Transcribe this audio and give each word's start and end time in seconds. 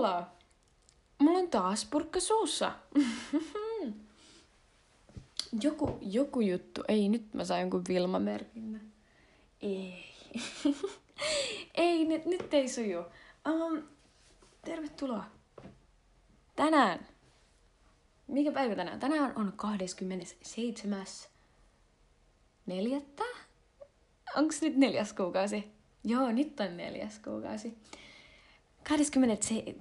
Halla! 0.00 0.30
Mulla 1.18 1.38
on 1.38 1.50
taas 1.50 1.84
purkka 1.84 2.20
suussa. 2.20 2.72
joku, 5.62 5.98
joku 6.00 6.40
juttu. 6.40 6.84
Ei, 6.88 7.08
nyt 7.08 7.34
mä 7.34 7.44
sain 7.44 7.60
jonkun 7.60 7.84
Vilma-merkinnän. 7.88 8.92
Ei. 9.62 10.04
ei, 11.74 12.04
nyt, 12.04 12.24
nyt 12.24 12.54
ei 12.54 12.68
suju. 12.68 12.98
Um, 13.48 13.82
tervetuloa. 14.64 15.24
Tänään. 16.56 17.06
Mikä 18.26 18.52
päivä 18.52 18.76
tänään? 18.76 19.00
Tänään 19.00 19.32
on 19.36 19.52
27. 19.56 21.06
Neljättä? 22.66 23.24
Onks 24.36 24.62
nyt 24.62 24.76
neljäs 24.76 25.12
kuukausi? 25.12 25.72
Joo, 26.04 26.32
nyt 26.32 26.60
on 26.60 26.76
neljäs 26.76 27.18
kuukausi. 27.18 27.78
27. 28.88 29.76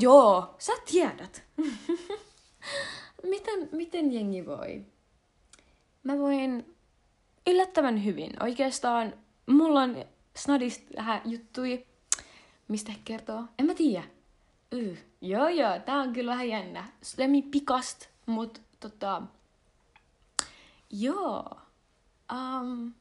Joo, 0.00 0.54
sä 0.58 0.72
tiedät. 0.92 1.44
miten, 3.30 3.68
miten 3.72 4.12
jengi 4.12 4.46
voi? 4.46 4.84
Mä 6.02 6.18
voin 6.18 6.76
yllättävän 7.46 8.04
hyvin. 8.04 8.42
Oikeastaan 8.42 9.14
mulla 9.46 9.80
on 9.80 10.04
snadista 10.36 10.84
vähän 10.96 11.22
juttui. 11.24 11.86
Mistä 12.68 12.92
kertoo? 13.04 13.44
En 13.58 13.66
mä 13.66 13.74
tiedä. 13.74 14.04
Y. 14.72 14.96
Joo 15.20 15.48
joo, 15.48 15.78
tää 15.78 16.00
on 16.00 16.12
kyllä 16.12 16.30
vähän 16.32 16.48
jännä. 16.48 16.88
Semi 17.02 17.42
pikast, 17.42 18.06
mut 18.26 18.62
tota... 18.80 19.22
Joo. 20.90 21.44
Um, 22.32 22.92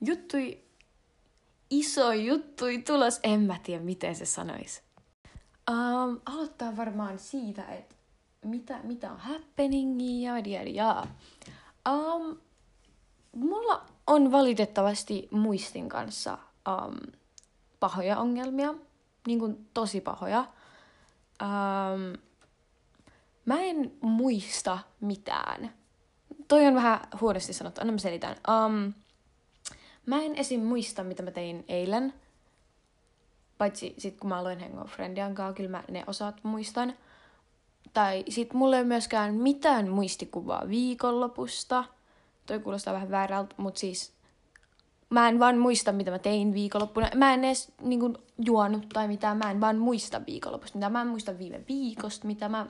juttui 0.00 0.62
iso 1.70 2.12
juttui 2.12 2.78
tulos, 2.78 3.20
en 3.22 3.40
mä 3.40 3.58
tiedä 3.62 3.84
miten 3.84 4.16
se 4.16 4.24
sanois. 4.24 4.82
Um, 5.70 6.20
aloittaa 6.26 6.76
varmaan 6.76 7.18
siitä, 7.18 7.64
että 7.64 7.94
mitä, 8.44 8.80
mitä 8.82 9.12
on 9.12 9.18
happeningia 9.18 10.38
ja 10.38 10.62
ja. 10.62 11.06
Um, 11.88 12.36
mulla 13.32 13.86
on 14.06 14.32
valitettavasti 14.32 15.28
muistin 15.30 15.88
kanssa 15.88 16.38
um, 16.68 17.12
pahoja 17.80 18.18
ongelmia, 18.18 18.74
niin 19.26 19.38
kuin 19.38 19.68
tosi 19.74 20.00
pahoja. 20.00 20.44
Um, 21.42 22.18
mä 23.44 23.60
en 23.60 23.92
muista 24.00 24.78
mitään. 25.00 25.72
Toi 26.48 26.66
on 26.66 26.74
vähän 26.74 27.00
huonosti 27.20 27.52
sanottu, 27.52 27.80
anna 27.80 27.92
mä 27.92 27.98
selitän. 27.98 28.36
Um, 28.48 28.92
mä 30.06 30.22
en 30.22 30.36
esim. 30.36 30.60
muista, 30.60 31.04
mitä 31.04 31.22
mä 31.22 31.30
tein 31.30 31.64
eilen. 31.68 32.14
Paitsi 33.62 33.94
sit 33.98 34.20
kun 34.20 34.28
mä 34.28 34.38
aloin 34.38 34.58
hengoa 34.58 34.84
friendian 34.84 35.34
kanssa, 35.34 35.56
kyllä 35.56 35.70
mä 35.70 35.84
ne 35.90 36.04
osat 36.06 36.34
muistan. 36.42 36.94
Tai 37.92 38.24
sit 38.28 38.54
mulla 38.54 38.76
ei 38.76 38.84
myöskään 38.84 39.34
mitään 39.34 39.88
muistikuvaa 39.88 40.68
viikonlopusta. 40.68 41.84
Toi 42.46 42.58
kuulostaa 42.58 42.94
vähän 42.94 43.10
väärältä, 43.10 43.54
mutta 43.56 43.80
siis 43.80 44.12
mä 45.10 45.28
en 45.28 45.38
vaan 45.38 45.58
muista, 45.58 45.92
mitä 45.92 46.10
mä 46.10 46.18
tein 46.18 46.54
viikonloppuna. 46.54 47.08
Mä 47.14 47.34
en 47.34 47.44
edes 47.44 47.72
niin 47.80 48.00
kuin, 48.00 48.16
juonut 48.38 48.88
tai 48.92 49.08
mitään. 49.08 49.36
Mä 49.36 49.50
en 49.50 49.60
vaan 49.60 49.78
muista 49.78 50.26
viikonlopusta, 50.26 50.78
mitä 50.78 50.90
mä 50.90 51.00
en 51.00 51.08
muista 51.08 51.38
viime 51.38 51.64
viikosta, 51.68 52.26
mitä 52.26 52.48
mä... 52.48 52.66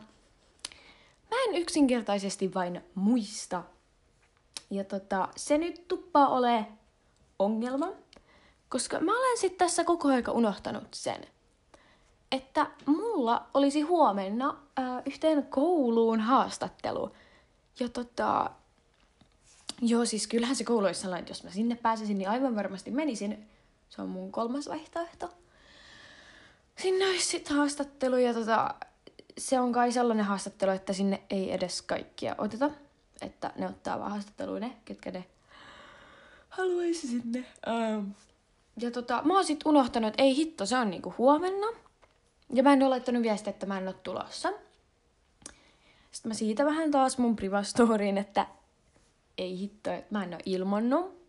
Mä 1.30 1.36
en 1.48 1.56
yksinkertaisesti 1.56 2.54
vain 2.54 2.80
muista. 2.94 3.62
Ja 4.70 4.84
tota, 4.84 5.28
se 5.36 5.58
nyt 5.58 5.88
tuppaa 5.88 6.28
ole 6.28 6.66
ongelma, 7.38 7.88
koska 8.72 9.00
mä 9.00 9.18
olen 9.18 9.38
sitten 9.38 9.58
tässä 9.58 9.84
koko 9.84 10.08
aika 10.08 10.32
unohtanut 10.32 10.94
sen, 10.94 11.26
että 12.32 12.66
mulla 12.86 13.46
olisi 13.54 13.80
huomenna 13.80 14.56
äh, 14.78 15.02
yhteen 15.06 15.46
kouluun 15.46 16.20
haastattelu. 16.20 17.14
Ja 17.80 17.88
tota, 17.88 18.50
joo 19.82 20.04
siis 20.04 20.26
kyllähän 20.26 20.56
se 20.56 20.64
koulu 20.64 20.86
olisi 20.86 21.00
sellainen, 21.00 21.22
että 21.22 21.30
jos 21.30 21.44
mä 21.44 21.50
sinne 21.50 21.74
pääsisin, 21.74 22.18
niin 22.18 22.28
aivan 22.28 22.56
varmasti 22.56 22.90
menisin. 22.90 23.48
Se 23.88 24.02
on 24.02 24.08
mun 24.08 24.32
kolmas 24.32 24.68
vaihtoehto. 24.68 25.34
Sinne 26.78 27.06
olisi 27.06 27.26
sitten 27.26 27.56
haastattelu 27.56 28.16
ja 28.16 28.34
tota, 28.34 28.74
se 29.38 29.60
on 29.60 29.72
kai 29.72 29.92
sellainen 29.92 30.24
haastattelu, 30.24 30.70
että 30.70 30.92
sinne 30.92 31.22
ei 31.30 31.52
edes 31.52 31.82
kaikkia 31.82 32.34
oteta. 32.38 32.70
Että 33.20 33.52
ne 33.56 33.66
ottaa 33.66 33.98
vaan 33.98 34.10
haastatteluun 34.10 34.60
ne, 34.60 34.76
ketkä 34.84 35.10
ne 35.10 35.24
haluaisi 36.48 37.08
sinne. 37.08 37.44
Um. 37.96 38.14
Ja 38.80 38.90
tota, 38.90 39.22
mä 39.24 39.34
oon 39.34 39.44
sit 39.44 39.66
unohtanut, 39.66 40.08
että 40.08 40.22
ei 40.22 40.36
hitto, 40.36 40.66
se 40.66 40.76
on 40.76 40.90
niinku 40.90 41.14
huomenna. 41.18 41.66
Ja 42.52 42.62
mä 42.62 42.72
en 42.72 42.82
ole 42.82 42.88
laittanut 42.88 43.22
viestiä, 43.22 43.50
että 43.50 43.66
mä 43.66 43.78
en 43.78 43.88
ole 43.88 43.94
tulossa. 44.02 44.52
Sitten 46.12 46.30
mä 46.30 46.34
siitä 46.34 46.64
vähän 46.64 46.90
taas 46.90 47.18
mun 47.18 47.36
privastoriin, 47.36 48.18
että 48.18 48.46
ei 49.38 49.58
hitto, 49.58 49.90
että 49.90 50.14
mä 50.14 50.24
en 50.24 50.34
ole 50.34 50.42
ilmannut. 50.46 51.22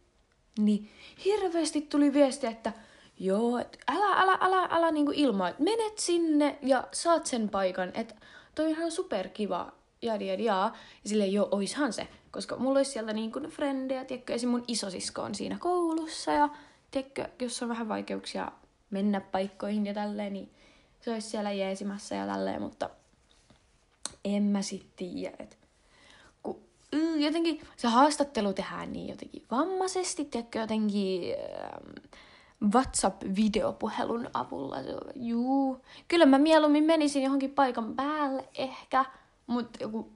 Niin 0.60 0.90
hirveästi 1.26 1.82
tuli 1.82 2.14
viesti, 2.14 2.48
että 2.48 2.74
joo, 3.20 3.58
että 3.58 3.78
älä, 3.88 4.22
älä, 4.22 4.38
älä, 4.42 4.68
älä 4.72 4.92
niinku 4.92 5.12
että 5.50 5.64
menet 5.64 5.98
sinne 5.98 6.58
ja 6.62 6.88
saat 6.92 7.26
sen 7.26 7.50
paikan, 7.50 7.92
että 7.94 8.16
toi 8.56 8.66
on 8.66 8.72
ihan 8.72 8.92
superkiva, 8.92 9.72
ja 10.02 10.16
ja 10.16 10.34
ja. 10.34 10.36
Ja 10.44 10.72
silleen, 11.06 11.34
joo, 11.34 11.48
oishan 11.52 11.94
se. 11.94 12.08
Koska 12.32 12.56
mulla 12.58 12.80
olisi 12.80 12.92
sieltä 12.92 13.14
niin 13.14 13.32
kuin 13.32 13.46
frendejä, 13.46 14.06
tiedätkö, 14.06 14.34
esim. 14.34 14.50
mun 14.50 14.64
isosisko 14.68 15.22
on 15.22 15.36
siinä 15.36 15.58
koulussa 15.60 16.32
ja 16.32 16.50
tiedätkö, 16.94 17.46
jos 17.46 17.64
on 17.64 17.70
vähän 17.70 17.90
vaikeuksia 17.90 18.52
mennä 18.90 19.22
paikkoihin 19.22 19.86
ja 19.86 19.94
tälleen, 19.94 20.34
niin 20.34 20.52
se 21.02 21.12
olisi 21.12 21.30
siellä 21.30 21.52
jeesimässä 21.52 22.16
ja 22.16 22.28
tälleen, 22.28 22.62
mutta 22.62 22.90
en 24.26 24.44
mä 24.44 24.62
sit 24.62 24.96
tiedä, 24.96 25.36
että 25.40 25.56
kun 26.44 26.62
mm, 26.92 27.20
jotenkin 27.20 27.62
se 27.78 27.88
haastattelu 27.88 28.54
tehdään 28.54 28.94
niin 28.94 29.10
jotenkin 29.10 29.46
vammaisesti, 29.52 30.26
tiedätkö, 30.26 30.60
jotenkin 30.60 31.36
ähm, 31.64 32.74
WhatsApp-videopuhelun 32.74 34.30
avulla. 34.34 34.78
Juu. 35.16 35.82
Kyllä 36.08 36.26
mä 36.26 36.38
mieluummin 36.38 36.84
menisin 36.84 37.24
johonkin 37.24 37.52
paikan 37.52 37.96
päälle 37.96 38.50
ehkä, 38.56 39.06
mutta 39.48 39.84
joku 39.84 40.12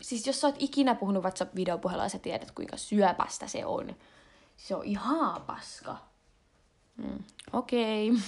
siis 0.00 0.26
jos 0.26 0.40
sä 0.40 0.46
oot 0.46 0.56
ikinä 0.58 0.94
puhunut 0.94 1.22
WhatsApp-videopuhelua 1.22 2.08
sä 2.08 2.18
tiedät, 2.18 2.50
kuinka 2.50 2.76
syöpästä 2.76 3.46
se 3.46 3.66
on, 3.66 3.96
se 4.56 4.74
on 4.74 4.84
ihan 4.84 5.42
paska. 5.42 6.07
Mm, 6.98 7.24
Okei. 7.52 8.10
Okay. 8.10 8.22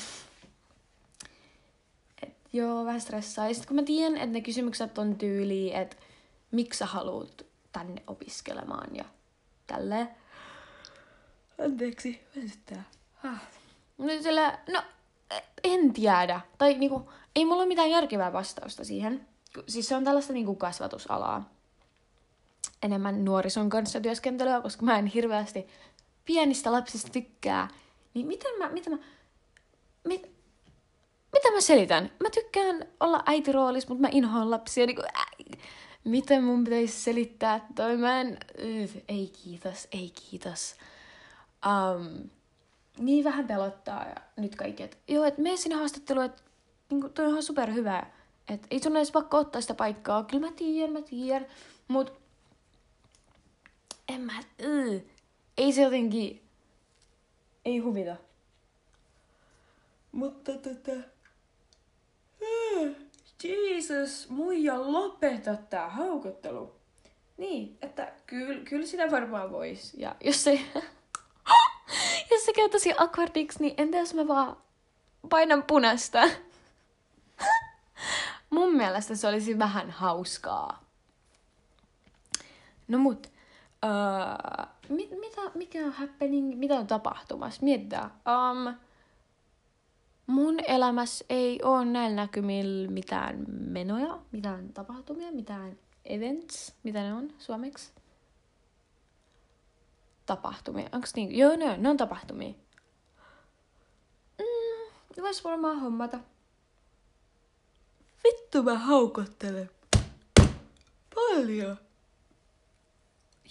Et 2.22 2.36
joo, 2.52 2.84
vähän 2.84 3.00
stressaa. 3.00 3.48
Ja 3.48 3.54
sit 3.54 3.66
kun 3.66 3.76
mä 3.76 3.82
tiedän, 3.82 4.16
että 4.16 4.26
ne 4.26 4.40
kysymykset 4.40 4.98
on 4.98 5.16
tyyliin, 5.16 5.76
että 5.76 5.96
miksi 6.50 6.78
sä 6.78 6.86
haluut 6.86 7.46
tänne 7.72 8.02
opiskelemaan 8.06 8.96
ja 8.96 9.04
tälleen. 9.66 10.08
Anteeksi, 11.64 12.20
väsyttää. 12.36 12.82
Ah. 13.24 13.42
No, 13.98 14.06
sillä, 14.22 14.58
no, 14.72 14.82
en 15.64 15.92
tiedä. 15.92 16.40
Tai 16.58 16.74
niinku, 16.74 17.10
ei 17.36 17.44
mulla 17.44 17.62
ole 17.62 17.68
mitään 17.68 17.90
järkevää 17.90 18.32
vastausta 18.32 18.84
siihen. 18.84 19.26
Siis 19.68 19.88
se 19.88 19.96
on 19.96 20.04
tällaista 20.04 20.32
niinku 20.32 20.54
kasvatusalaa 20.54 21.50
enemmän 22.82 23.24
nuorison 23.24 23.70
kanssa 23.70 24.00
työskentelyä, 24.00 24.60
koska 24.60 24.84
mä 24.84 24.98
en 24.98 25.06
hirveästi 25.06 25.66
pienistä 26.24 26.72
lapsista 26.72 27.08
tykkää. 27.12 27.68
Niin 28.14 28.26
miten 28.26 28.58
mä, 28.58 28.68
mitä 28.68 28.90
mä, 28.90 28.98
mit, 30.04 30.22
mitä 31.32 31.50
mä 31.52 31.60
selitän? 31.60 32.12
Mä 32.22 32.30
tykkään 32.30 32.86
olla 33.00 33.22
äitiroolissa, 33.26 33.88
mutta 33.88 34.02
mä 34.02 34.08
inhoan 34.12 34.50
lapsia. 34.50 34.86
Niin 34.86 34.96
kuin, 34.96 35.06
äh, 35.18 35.60
miten 36.04 36.44
mun 36.44 36.64
pitäisi 36.64 37.00
selittää 37.00 37.66
toi? 37.74 37.96
Mä 37.96 38.20
en, 38.20 38.28
äh, 38.28 39.02
ei 39.08 39.32
kiitos, 39.44 39.88
ei 39.92 40.10
kiitos. 40.10 40.76
Um, 41.66 42.30
niin 42.98 43.24
vähän 43.24 43.46
pelottaa 43.46 44.04
ja 44.08 44.16
nyt 44.36 44.56
kaikki, 44.56 44.82
että 44.82 44.96
joo, 45.08 45.24
että 45.24 45.42
mene 45.42 45.56
sinne 45.56 45.76
haastatteluun, 45.76 46.26
että 46.26 46.42
niin 46.90 47.12
toi 47.12 47.24
on 47.24 47.30
ihan 47.30 47.42
superhyvä. 47.42 48.06
Että 48.48 48.66
ei 48.70 48.80
sun 48.80 48.96
edes 48.96 49.12
pakko 49.12 49.36
ottaa 49.38 49.60
sitä 49.60 49.74
paikkaa. 49.74 50.24
Kyllä 50.24 50.46
mä 50.46 50.52
tiedän, 50.52 50.92
mä 50.92 51.02
tiedän. 51.02 51.46
Mutta 51.88 52.12
en 54.08 54.20
mä, 54.20 54.32
yy. 54.58 55.08
ei 55.58 55.72
se 55.72 55.82
jotenkin, 55.82 56.42
ei 57.64 57.78
huvita. 57.78 58.16
Mutta 60.12 60.52
tota, 60.52 60.92
Jesus, 63.44 64.28
muija 64.28 64.92
lopeta 64.92 65.56
tää 65.56 65.88
haukottelu. 65.88 66.74
Niin, 67.36 67.78
että 67.82 68.12
kyllä 68.26 68.64
kyl 68.64 68.86
sitä 68.86 69.10
varmaan 69.10 69.52
vois. 69.52 69.94
Ja 69.94 70.16
jos 70.20 70.44
se, 70.44 70.52
jos 72.30 72.44
se 72.44 72.52
käy 72.52 72.68
tosi 72.68 72.92
awkwardiksi, 72.98 73.58
niin 73.60 73.74
entä 73.76 73.98
jos 73.98 74.14
mä 74.14 74.28
vaan 74.28 74.56
painan 75.28 75.62
punasta? 75.62 76.22
Mun 78.50 78.76
mielestä 78.76 79.16
se 79.16 79.28
olisi 79.28 79.58
vähän 79.58 79.90
hauskaa. 79.90 80.84
No 82.88 82.98
mut, 82.98 83.30
Uh, 83.84 84.66
mit, 84.90 85.10
mitä, 85.10 85.40
mikä 85.54 85.84
on 85.84 85.92
happening, 85.92 86.58
mitä 86.58 86.74
on 86.74 86.86
tapahtumassa? 86.86 87.62
Mietitään. 87.62 88.10
Um, 88.10 88.74
mun 90.26 90.56
elämässä 90.66 91.24
ei 91.28 91.62
ole 91.62 91.84
näillä 91.84 92.16
näkymillä 92.16 92.90
mitään 92.90 93.44
menoja, 93.48 94.18
mitään 94.32 94.72
tapahtumia, 94.72 95.32
mitään 95.32 95.78
events, 96.04 96.74
mitä 96.82 97.02
ne 97.02 97.14
on 97.14 97.32
suomeksi? 97.38 97.92
Tapahtumia. 100.26 100.88
Onks 100.92 101.14
niin? 101.14 101.38
Joo, 101.38 101.56
ne 101.56 101.70
on, 101.70 101.82
ne 101.82 101.88
on 101.88 101.96
tapahtumia. 101.96 102.54
Mm, 104.38 105.22
vois 105.22 105.44
varmaan 105.44 105.80
hommata. 105.80 106.18
Vittu 108.24 108.62
mä 108.62 108.78
haukottelen. 108.78 109.70
Paljon. 111.14 111.76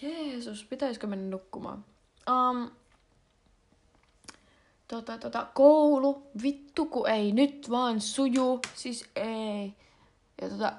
Jeesus, 0.02 0.64
pitäisikö 0.64 1.08
mennä 1.08 1.30
nukkumaan? 1.30 1.86
Um, 2.30 2.72
tota, 4.88 5.18
tota, 5.18 5.48
koulu, 5.54 6.32
vittu 6.44 6.86
kun 6.86 7.10
ei 7.10 7.32
nyt 7.32 7.70
vaan 7.70 8.02
suju, 8.02 8.62
siis 8.76 9.06
ei. 9.16 9.74
Ja 10.42 10.50
tota, 10.50 10.74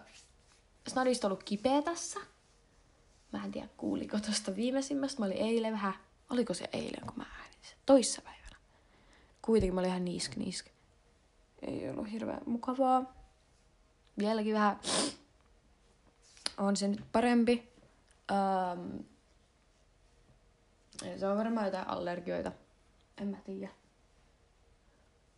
snadista 0.88 1.26
ollut 1.26 1.44
kipeä 1.44 1.82
tässä. 1.82 2.20
Mä 3.32 3.44
en 3.44 3.52
tiedä, 3.52 3.68
kuuliko 3.76 4.20
tosta 4.20 4.56
viimeisimmästä. 4.56 5.20
Mä 5.20 5.26
olin 5.26 5.36
eilen 5.36 5.72
vähän, 5.72 5.94
oliko 6.30 6.54
se 6.54 6.68
eilen, 6.72 7.06
kun 7.06 7.16
mä 7.16 7.24
äänin 7.38 7.58
se? 7.62 7.74
Toissapäivänä. 7.86 8.56
Kuitenkin 9.42 9.74
mä 9.74 9.80
olin 9.80 9.90
ihan 9.90 10.04
niisk 10.04 10.36
niisk. 10.36 10.66
Ei 11.62 11.90
ollut 11.90 12.12
hirveän 12.12 12.42
mukavaa. 12.46 13.14
Vieläkin 14.18 14.54
vähän 14.54 14.80
on 16.58 16.76
se 16.76 16.88
nyt 16.88 17.04
parempi. 17.12 17.69
Um, 18.30 19.04
se 21.18 21.26
on 21.26 21.38
varmaan 21.38 21.66
jotain 21.66 21.88
allergioita. 21.88 22.52
En 23.20 23.28
mä 23.28 23.36
tiedä. 23.44 23.68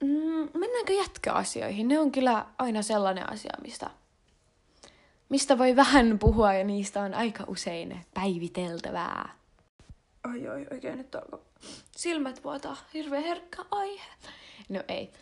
Mm, 0.00 0.60
mennäänkö 0.60 0.92
jatkoasioihin? 0.92 1.88
Ne 1.88 1.98
on 1.98 2.12
kyllä 2.12 2.46
aina 2.58 2.82
sellainen 2.82 3.32
asia, 3.32 3.52
mistä, 3.62 3.90
mistä 5.28 5.58
voi 5.58 5.76
vähän 5.76 6.18
puhua 6.18 6.54
ja 6.54 6.64
niistä 6.64 7.02
on 7.02 7.14
aika 7.14 7.44
usein 7.46 8.06
päiviteltävää. 8.14 9.34
Oi 10.30 10.48
oi, 10.48 10.66
oikein 10.70 10.98
nyt 10.98 11.14
onko 11.14 11.44
silmät 11.96 12.44
vuotaa. 12.44 12.76
Hirveä 12.94 13.20
herkkä 13.20 13.64
aihe. 13.70 14.06
No 14.68 14.82
ei. 14.88 15.12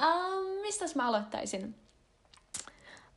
um, 0.00 0.60
mistäs 0.66 0.94
mä 0.94 1.08
aloittaisin? 1.08 1.74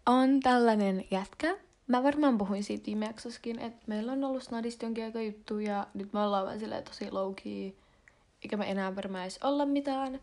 On 0.06 0.40
tällainen 0.40 1.06
jätkä. 1.12 1.58
Mä 1.92 2.04
varmaan 2.04 2.38
puhuin 2.38 2.64
siitä 2.64 2.86
viime 2.86 3.06
jaksossakin, 3.06 3.60
että 3.60 3.84
meillä 3.88 4.12
on 4.12 4.24
ollut 4.24 4.44
snadista 4.44 4.86
jonkin 4.86 5.04
aika 5.04 5.22
juttu 5.22 5.60
ja 5.60 5.88
nyt 5.94 6.14
me 6.14 6.20
ollaan 6.20 6.46
vaan 6.46 6.60
silleen 6.60 6.84
tosi 6.84 7.12
low 7.12 7.34
key. 7.44 7.72
Eikä 8.44 8.58
me 8.58 8.72
enää 8.72 8.96
varmaan 8.96 9.24
edes 9.24 9.40
olla 9.44 9.66
mitään. 9.66 10.22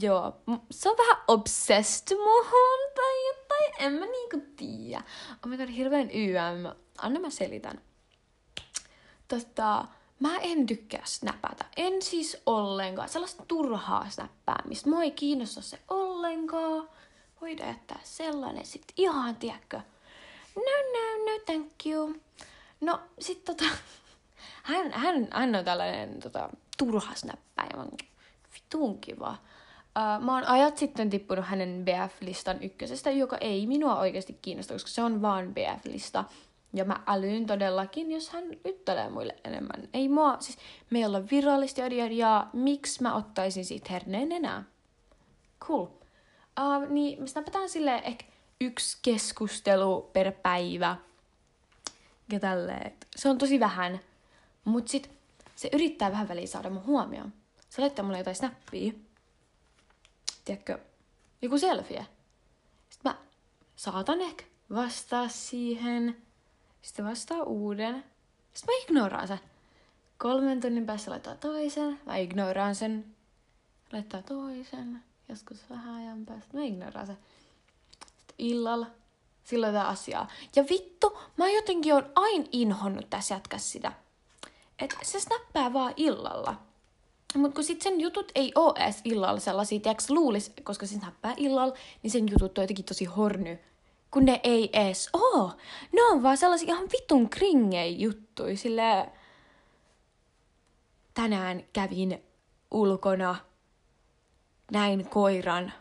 Joo, 0.00 0.36
se 0.70 0.90
on 0.90 0.96
vähän 0.98 1.24
obsessed 1.28 2.16
muhun 2.16 2.92
tai 2.94 3.26
jotain, 3.26 3.86
en 3.86 3.92
mä 3.92 4.06
niinku 4.06 4.52
tiedä. 4.56 5.02
Oh 5.44 5.50
my 5.50 5.56
god, 5.56 5.68
hirveän 5.68 6.10
YM. 6.10 6.76
Anna 6.98 7.20
mä 7.20 7.30
selitän. 7.30 7.80
Tota, 9.28 9.86
mä 10.20 10.38
en 10.38 10.66
tykkää 10.66 11.02
snapata. 11.04 11.64
En 11.76 12.02
siis 12.02 12.42
ollenkaan. 12.46 13.08
Sellaista 13.08 13.44
turhaa 13.48 14.10
snappäämistä. 14.10 14.90
Mua 14.90 15.02
ei 15.02 15.10
kiinnosta 15.10 15.62
se 15.62 15.78
ollenkaan. 15.88 16.88
Voidaan 17.40 17.68
jättää 17.68 18.00
sellainen 18.02 18.66
sit 18.66 18.84
ihan, 18.96 19.36
tiedätkö? 19.36 19.80
No, 20.56 20.62
no, 20.62 21.32
no, 21.32 21.38
thank 21.46 21.86
you. 21.86 22.16
No, 22.80 23.00
sit 23.18 23.44
tota... 23.44 23.64
Hän, 24.62 24.92
hän, 24.92 25.28
hän 25.30 25.54
on 25.54 25.64
tällainen 25.64 26.20
tota, 26.20 26.48
turha 26.78 27.14
snappäjä. 27.14 27.84
Vitun 28.54 28.98
kiva. 28.98 29.30
Uh, 29.30 30.24
mä 30.24 30.34
oon 30.34 30.46
ajat 30.46 30.78
sitten 30.78 31.10
tippunut 31.10 31.44
hänen 31.44 31.84
BF-listan 31.84 32.62
ykkösestä, 32.62 33.10
joka 33.10 33.38
ei 33.38 33.66
minua 33.66 33.98
oikeasti 33.98 34.38
kiinnosta, 34.42 34.74
koska 34.74 34.90
se 34.90 35.02
on 35.02 35.22
vaan 35.22 35.54
BF-lista. 35.54 36.24
Ja 36.72 36.84
mä 36.84 37.00
älyyn 37.06 37.46
todellakin, 37.46 38.10
jos 38.10 38.30
hän 38.30 38.44
yttelee 38.64 39.08
muille 39.08 39.36
enemmän. 39.44 39.88
Ei 39.92 40.08
mua, 40.08 40.36
siis 40.40 40.58
me 40.90 40.98
ei 40.98 41.04
olla 41.04 41.22
virallista 41.30 41.80
ja, 41.80 42.06
ja 42.06 42.46
miksi 42.52 43.02
mä 43.02 43.14
ottaisin 43.14 43.64
siitä 43.64 43.92
herneen 43.92 44.32
enää? 44.32 44.64
Cool. 45.60 45.86
Uh, 46.60 46.88
niin 46.88 47.20
me 47.22 47.26
snapataan 47.26 47.68
silleen 47.68 48.04
ehkä 48.04 48.24
yksi 48.60 48.98
keskustelu 49.02 50.10
per 50.12 50.32
päivä. 50.32 50.96
Ja 52.32 52.40
tälleen. 52.40 52.92
Se 53.16 53.28
on 53.28 53.38
tosi 53.38 53.60
vähän. 53.60 54.00
Mut 54.64 54.88
sit 54.88 55.10
se 55.56 55.70
yrittää 55.72 56.10
vähän 56.10 56.28
väliin 56.28 56.48
saada 56.48 56.70
mun 56.70 56.86
huomioon. 56.86 57.32
Se 57.70 57.80
laittaa 57.80 58.04
mulle 58.04 58.18
jotain 58.18 58.36
snappia 58.36 58.92
tiedätkö, 60.44 60.78
joku 61.42 61.58
selfie. 61.58 62.06
Sitten 62.90 63.12
mä 63.12 63.18
saatan 63.76 64.20
ehkä 64.20 64.44
vastaa 64.74 65.28
siihen. 65.28 66.16
Sitten 66.82 67.04
vastaa 67.04 67.42
uuden. 67.42 68.04
Sitten 68.54 68.74
mä 68.74 68.82
ignoraan 68.82 69.28
sen. 69.28 69.40
Kolmen 70.18 70.60
tunnin 70.60 70.86
päässä 70.86 71.10
laittaa 71.10 71.34
toisen. 71.34 72.00
Mä 72.06 72.16
ignoraan 72.16 72.74
sen. 72.74 73.04
Laittaa 73.92 74.22
toisen. 74.22 75.02
Joskus 75.28 75.70
vähän 75.70 75.94
ajan 75.94 76.26
päästä. 76.26 76.56
Mä 76.56 76.64
ignoraan 76.64 77.06
sen. 77.06 77.18
Illalla. 78.38 78.86
Silloin 79.44 79.72
tämä 79.72 79.88
asiaa. 79.88 80.28
Ja 80.56 80.64
vittu, 80.70 81.18
mä 81.36 81.48
jotenkin 81.48 81.94
on 81.94 82.12
aina 82.14 82.44
inhonnut 82.52 83.10
tässä 83.10 83.34
jätkässä 83.34 83.70
sitä. 83.70 83.92
Että 84.78 84.96
se 85.02 85.20
snappaa 85.20 85.72
vaan 85.72 85.94
illalla. 85.96 86.54
Mutta 87.34 87.54
kun 87.54 87.64
sitten 87.64 87.92
sen 87.92 88.00
jutut 88.00 88.32
ei 88.34 88.52
ole 88.54 88.84
edes 88.84 89.00
illalla 89.04 89.40
sellaisia, 89.40 89.80
tiedätkö, 89.80 90.14
luulis, 90.14 90.52
koska 90.62 90.86
se 90.86 90.98
näppää 90.98 91.34
illalla, 91.36 91.74
niin 92.02 92.10
sen 92.10 92.28
jutut 92.30 92.58
on 92.58 92.62
jotenkin 92.62 92.84
tosi 92.84 93.04
horny. 93.04 93.58
Kun 94.10 94.24
ne 94.24 94.40
ei 94.42 94.70
edes 94.72 95.08
oo. 95.12 95.52
Ne 95.92 96.02
on 96.02 96.22
vaan 96.22 96.36
sellaisia 96.36 96.74
ihan 96.74 96.88
vitun 96.92 97.30
kringei 97.30 98.00
juttuja. 98.00 98.56
Sille 98.56 99.08
tänään 101.14 101.64
kävin 101.72 102.22
ulkona, 102.70 103.36
näin 104.72 105.08
koiran. 105.08 105.72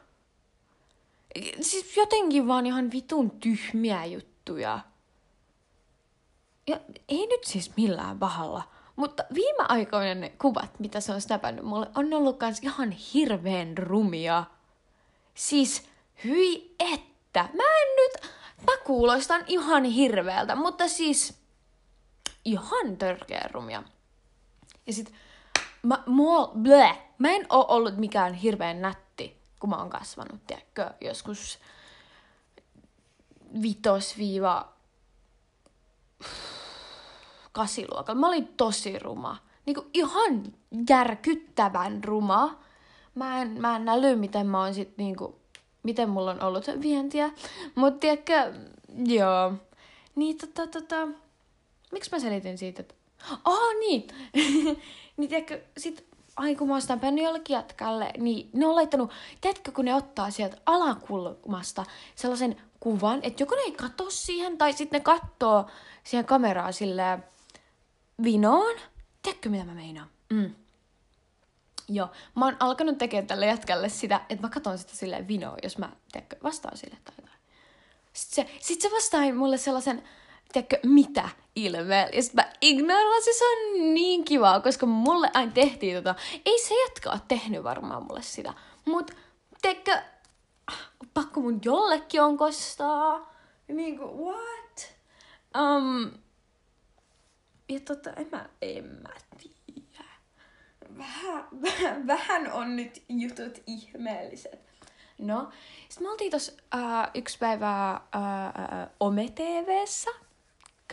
Siis 1.62 1.97
jotenkin 1.97 2.47
vaan 2.47 2.65
ihan 2.65 2.91
vitun 2.91 3.31
tyhmiä 3.31 4.06
juttuja. 4.06 4.80
Ja 6.68 6.80
ei 7.09 7.27
nyt 7.27 7.44
siis 7.44 7.77
millään 7.77 8.19
pahalla. 8.19 8.63
Mutta 8.95 9.24
viime 9.33 9.65
aikoina 9.69 10.16
ne 10.16 10.30
kuvat, 10.30 10.80
mitä 10.80 10.99
se 10.99 11.13
on 11.13 11.21
snapannut 11.21 11.66
mulle, 11.66 11.90
on 11.95 12.13
ollut 12.13 12.37
kans 12.37 12.59
ihan 12.59 12.92
hirveän 12.92 13.78
rumia. 13.78 14.44
Siis, 15.33 15.90
hyi 16.23 16.75
että. 16.80 17.49
Mä 17.54 17.63
en 17.63 17.95
nyt, 17.97 18.31
mä 18.68 18.78
kuulostan 18.85 19.44
ihan 19.47 19.83
hirveältä, 19.83 20.56
mutta 20.56 20.87
siis 20.87 21.37
ihan 22.45 22.97
törkeä 22.97 23.49
rumia. 23.52 23.83
Ja 24.87 24.94
sit, 24.94 25.13
mä, 25.83 26.04
mua, 26.06 26.52
bleh, 26.61 26.97
mä 27.18 27.30
en 27.30 27.45
oo 27.49 27.66
ollut 27.68 27.97
mikään 27.97 28.33
hirveän 28.33 28.81
nätti, 28.81 29.03
kun 29.64 29.70
mä 29.70 29.78
oon 29.78 29.90
kasvanut, 29.90 30.48
tiedätkö, 30.48 30.90
joskus 31.02 31.60
vitos 33.62 34.18
viiva 34.18 34.74
kasiluokalla. 37.52 38.20
Mä 38.20 38.28
olin 38.28 38.48
tosi 38.48 39.00
ruma. 39.00 39.38
Niinku 39.66 39.86
ihan 39.94 40.44
järkyttävän 40.90 42.04
ruma. 42.04 42.60
Mä 43.16 43.42
en, 43.42 43.62
mä 43.62 43.76
en 43.76 43.90
äly, 43.90 44.16
miten 44.16 44.48
mä 44.48 44.60
oon 44.64 44.74
sit 44.74 44.98
niinku, 44.98 45.40
miten 45.84 46.10
mulla 46.10 46.32
on 46.32 46.44
ollut 46.44 46.66
vientiä. 46.82 47.32
Mut 47.76 48.00
tiedätkö, 48.00 48.54
joo. 49.06 49.54
Niin 50.16 50.38
tota, 50.38 50.68
tota, 50.68 51.08
miksi 51.92 52.12
mä 52.12 52.20
selitin 52.20 52.58
siitä, 52.58 52.82
että... 52.82 52.96
Ah, 53.44 53.76
niin! 53.80 54.08
niin 55.18 55.30
tiedätkö, 55.30 55.62
sit 55.78 56.13
ai 56.35 56.56
kun 56.56 56.68
mä 56.68 56.73
oon 56.73 56.81
sitä 56.81 56.97
jollekin 57.23 57.54
jatkalle, 57.54 58.11
niin 58.18 58.49
ne 58.54 58.68
on 58.68 58.75
laittanut, 58.75 59.11
tiedätkö, 59.42 59.71
kun 59.71 59.85
ne 59.85 59.95
ottaa 59.95 60.31
sieltä 60.31 60.57
alakulmasta 60.66 61.85
sellaisen 62.16 62.61
kuvan, 62.80 63.19
että 63.23 63.44
joko 63.44 63.56
ne 63.56 63.61
ei 63.61 63.71
katso 63.71 64.09
siihen, 64.09 64.57
tai 64.57 64.73
sitten 64.73 64.99
ne 64.99 65.04
katsoo 65.04 65.66
siihen 66.04 66.25
kameraan 66.25 66.73
silleen, 66.73 67.23
vinoon. 68.23 68.75
Tiedätkö, 69.21 69.49
mitä 69.49 69.63
mä 69.63 69.73
meinaan? 69.73 70.09
Mm. 70.30 70.56
Joo, 71.90 72.09
mä 72.35 72.45
oon 72.45 72.57
alkanut 72.59 72.97
tekemään 72.97 73.28
tälle 73.28 73.45
jätkälle 73.45 73.90
sitä, 73.90 74.21
että 74.30 74.47
mä 74.47 74.49
katson 74.49 74.78
sitä 74.78 74.95
silleen 74.95 75.28
vinoon, 75.28 75.57
jos 75.63 75.78
mä, 75.78 75.90
tiedätkö, 76.11 76.35
vastaan 76.44 76.78
sille 76.78 76.97
tai 77.04 77.16
jotain. 77.18 77.40
Sitten 78.13 78.47
se, 78.47 78.59
sit 78.59 78.81
se 78.81 78.92
vastaa 78.92 79.33
mulle 79.33 79.57
sellaisen, 79.57 80.04
tiedätkö, 80.54 80.80
mitä 80.83 81.30
ilmeen. 81.56 82.10
Ja 82.14 82.24
sitten 82.24 82.45
mä 82.45 82.54
ignorasin, 82.62 83.33
se 83.33 83.45
on 83.45 83.94
niin 83.94 84.26
kivaa, 84.26 84.60
koska 84.60 84.86
mulle 84.86 85.30
aina 85.33 85.52
tehtiin 85.52 85.98
tota. 85.98 86.16
Ei 86.45 86.60
se 86.60 86.74
ole 87.10 87.22
tehnyt 87.28 87.64
varmaan 87.64 88.04
mulle 88.04 88.22
sitä. 88.22 88.54
Mut, 88.86 89.12
tiedätkö, 89.62 89.98
pakko 91.14 91.42
mun 91.42 91.60
jollekin 91.66 92.22
on 92.22 92.38
kostaa. 92.38 93.33
Niinku, 93.68 94.26
what? 94.26 94.95
Um, 95.57 96.12
ja 97.69 97.80
tota, 97.80 98.14
en 98.14 98.28
mä, 98.31 98.50
en 98.62 98.86
mä 98.86 99.10
tiedä. 99.38 100.10
vähän, 100.98 101.48
vähän, 101.62 102.07
vähän 102.07 102.52
on 102.52 102.76
nyt 102.76 103.04
jutut 103.10 103.64
ihmeelliset. 103.68 104.64
No, 105.18 105.50
sitten 105.90 106.07
me 106.07 106.12
oltiin 106.12 106.31
tossa 106.31 106.52
äh, 106.76 107.12
yksi 107.14 107.38
päivä 107.38 107.92
äh, 107.92 108.02
äh, 108.45 108.90
Ome 109.00 109.30
TVssä 109.36 110.12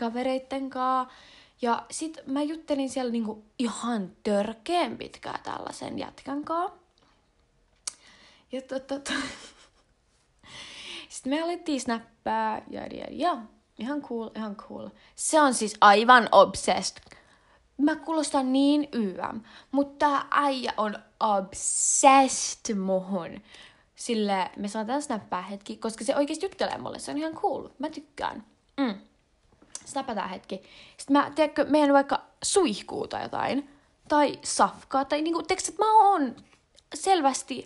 kavereitten 0.01 0.69
kanssa. 0.69 1.15
Ja 1.61 1.85
sit 1.91 2.17
mä 2.25 2.43
juttelin 2.43 2.89
siellä 2.89 3.11
niinku 3.11 3.43
ihan 3.59 4.11
törkeen 4.23 4.97
pitkää 4.97 5.39
tällaisen 5.43 5.99
jätkän 5.99 6.43
kanssa. 6.43 6.77
Ja 8.51 8.61
tota, 8.61 8.99
to, 8.99 9.13
Sitten 11.09 11.33
me 11.33 11.41
alettiin 11.41 11.81
snappaa 11.81 12.61
ja, 12.69 12.87
ja, 12.87 13.05
ja 13.09 13.37
ihan 13.79 14.01
cool, 14.01 14.29
ihan 14.35 14.55
cool. 14.55 14.89
Se 15.15 15.41
on 15.41 15.53
siis 15.53 15.77
aivan 15.81 16.29
obsessed. 16.31 16.97
Mä 17.77 17.95
kuulostan 17.95 18.53
niin 18.53 18.87
YM, 18.93 19.41
mutta 19.71 20.05
tää 20.05 20.27
äijä 20.31 20.73
on 20.77 20.95
obsessed 21.19 22.75
muhun. 22.75 23.41
Sille 23.95 24.51
me 24.57 24.67
saataan 24.67 25.01
snappaa 25.01 25.41
hetki, 25.41 25.77
koska 25.77 26.03
se 26.03 26.15
oikeesti 26.15 26.45
juttelee 26.45 26.77
mulle. 26.77 26.99
Se 26.99 27.11
on 27.11 27.17
ihan 27.17 27.33
cool. 27.33 27.69
Mä 27.79 27.89
tykkään. 27.89 28.43
Mm. 28.77 29.10
Snapataan 29.91 30.29
hetki. 30.29 30.61
Sitten 30.97 31.13
mä, 31.13 31.31
tiedätkö, 31.35 31.65
meidän 31.65 31.93
vaikka 31.93 32.21
suihkuu 32.43 33.07
tai 33.07 33.23
jotain. 33.23 33.69
Tai 34.07 34.39
safkaa. 34.43 35.05
Tai 35.05 35.21
niinku, 35.21 35.43
tiedätkö, 35.43 35.71
että 35.71 35.83
mä 35.85 36.09
oon 36.09 36.35
selvästi 36.95 37.63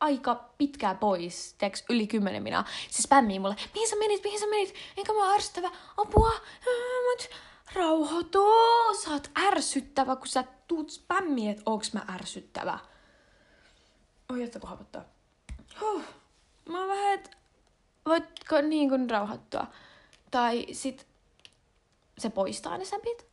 aika 0.00 0.44
pitkää 0.58 0.94
pois, 0.94 1.54
tiedätkö, 1.58 1.84
yli 1.88 2.06
kymmenen 2.06 2.42
minä. 2.42 2.64
Se 2.90 3.02
spämmii 3.02 3.38
mulle, 3.38 3.56
mihin 3.74 3.88
sä 3.88 3.96
menit, 3.96 4.24
mihin 4.24 4.40
sä 4.40 4.46
menit, 4.46 4.74
enkä 4.96 5.12
mä 5.12 5.34
ärsyttävä, 5.34 5.70
apua, 5.96 6.32
mut 7.10 7.30
rauhoitu, 7.72 8.44
sä 9.04 9.10
oot 9.10 9.30
ärsyttävä, 9.46 10.16
kun 10.16 10.26
sä 10.26 10.44
tuut 10.68 10.90
spämmiin, 10.90 11.50
että 11.50 11.62
onks 11.66 11.92
mä 11.92 12.00
ärsyttävä. 12.14 12.78
Oi, 14.32 14.42
että 14.42 14.60
kun. 14.60 15.04
Huh. 15.80 16.02
Mä 16.68 16.78
oon 16.78 16.88
vähän, 16.88 17.14
että 17.14 17.30
voitko 18.06 18.60
niin 18.60 18.88
kuin 18.88 19.10
rauhoittua. 19.10 19.66
Tai 20.30 20.66
sit 20.72 21.06
se 22.18 22.30
poistaa 22.30 22.78
ne 22.78 22.84
säpit. 22.84 23.26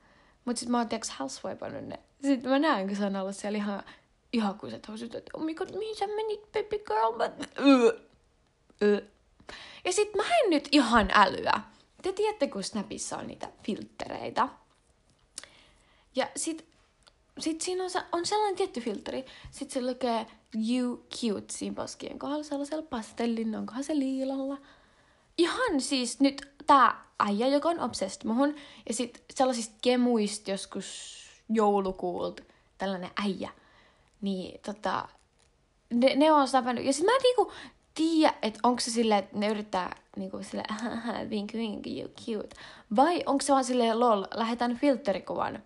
Mut 0.46 0.58
sit 0.58 0.70
mä 0.70 0.78
oon 0.78 0.90
tiiäks 0.90 1.12
housewipeannut 1.20 1.86
ne. 1.86 2.00
Sitten 2.22 2.52
mä 2.52 2.60
näen, 2.60 2.88
kun 2.88 2.98
se 2.98 3.06
on 3.06 3.16
ollut 3.16 3.36
siellä 3.36 3.58
ihan 3.58 3.84
ihakuiset 4.34 4.88
housut, 4.88 5.16
että 5.16 5.32
oh 5.34 5.44
my 5.44 5.54
god, 5.54 5.78
mihin 5.78 5.96
sä 5.96 6.08
menit, 6.08 6.42
baby 6.52 6.80
girl? 6.80 7.18
Mä... 7.18 7.32
Ja 9.86 9.94
sit 9.94 10.16
mä 10.16 10.24
en 10.24 10.50
nyt 10.50 10.68
ihan 10.72 11.10
älyä. 11.14 11.62
Te 12.02 12.12
tiedätte, 12.12 12.48
kun 12.48 12.64
Snapissa 12.64 13.18
on 13.18 13.28
niitä 13.28 13.50
filtreitä. 13.64 14.50
Ja 16.16 16.28
sit, 16.36 16.66
sit 17.40 17.62
siinä 17.62 17.84
on, 17.84 17.90
on 18.12 18.26
sellainen 18.26 18.56
tietty 18.56 18.82
filteri. 18.82 19.26
Sit 19.52 19.72
se 19.72 19.82
lukee 19.82 20.26
You 20.70 21.06
Cute 21.16 21.54
siinä 21.54 21.76
poskien 21.76 22.20
kohdalla 22.20 22.44
sellaisella 22.44 22.86
pastellin, 22.90 23.56
onkohan 23.56 23.84
se 23.84 24.00
liilalla. 24.00 24.58
Ihan 25.38 25.82
siis 25.82 26.20
nyt 26.20 26.55
tää 26.68 27.06
äijä, 27.20 27.48
joka 27.48 27.70
on 27.70 27.80
obsessed 27.80 28.28
muhun. 28.28 28.56
Ja 28.90 28.94
sit 28.94 29.24
sellaisista 29.34 29.76
kemuista 29.82 30.52
joskus 30.52 31.16
joulukuulta 31.50 32.44
tällainen 32.78 33.10
äijä 33.24 33.50
niin 34.26 34.60
tota, 34.66 35.08
ne, 35.94 36.16
ne 36.16 36.32
on 36.32 36.48
säpännyt. 36.48 36.86
Ja 36.86 36.94
sit 36.94 37.06
mä 37.06 37.12
en 37.12 37.22
niinku 37.22 37.52
tiedä, 37.94 38.34
että 38.42 38.60
onko 38.64 38.80
se 38.80 38.92
silleen, 38.92 39.20
että 39.20 39.38
ne 39.38 39.48
yrittää 39.48 39.96
niinku 40.18 40.40
silleen, 40.44 40.76
vink 41.30 41.54
vink, 41.54 41.88
you 41.88 42.10
cute. 42.10 42.56
Vai 42.96 43.24
onko 43.26 43.42
se 43.42 43.54
vaan 43.54 43.66
silleen, 43.66 44.00
lol, 44.00 44.24
lähetän 44.34 44.78
filterikuvan. 44.78 45.64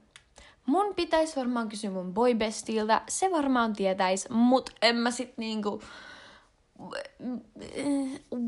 Mun 0.66 0.96
pitäisi 0.96 1.36
varmaan 1.36 1.70
kysyä 1.70 1.90
mun 1.90 2.14
boybestiltä, 2.14 3.02
se 3.10 3.32
varmaan 3.32 3.74
tietäis, 3.74 4.30
mut 4.30 4.70
en 4.82 4.96
mä 4.96 5.12
sit 5.12 5.38
niinku... 5.38 5.82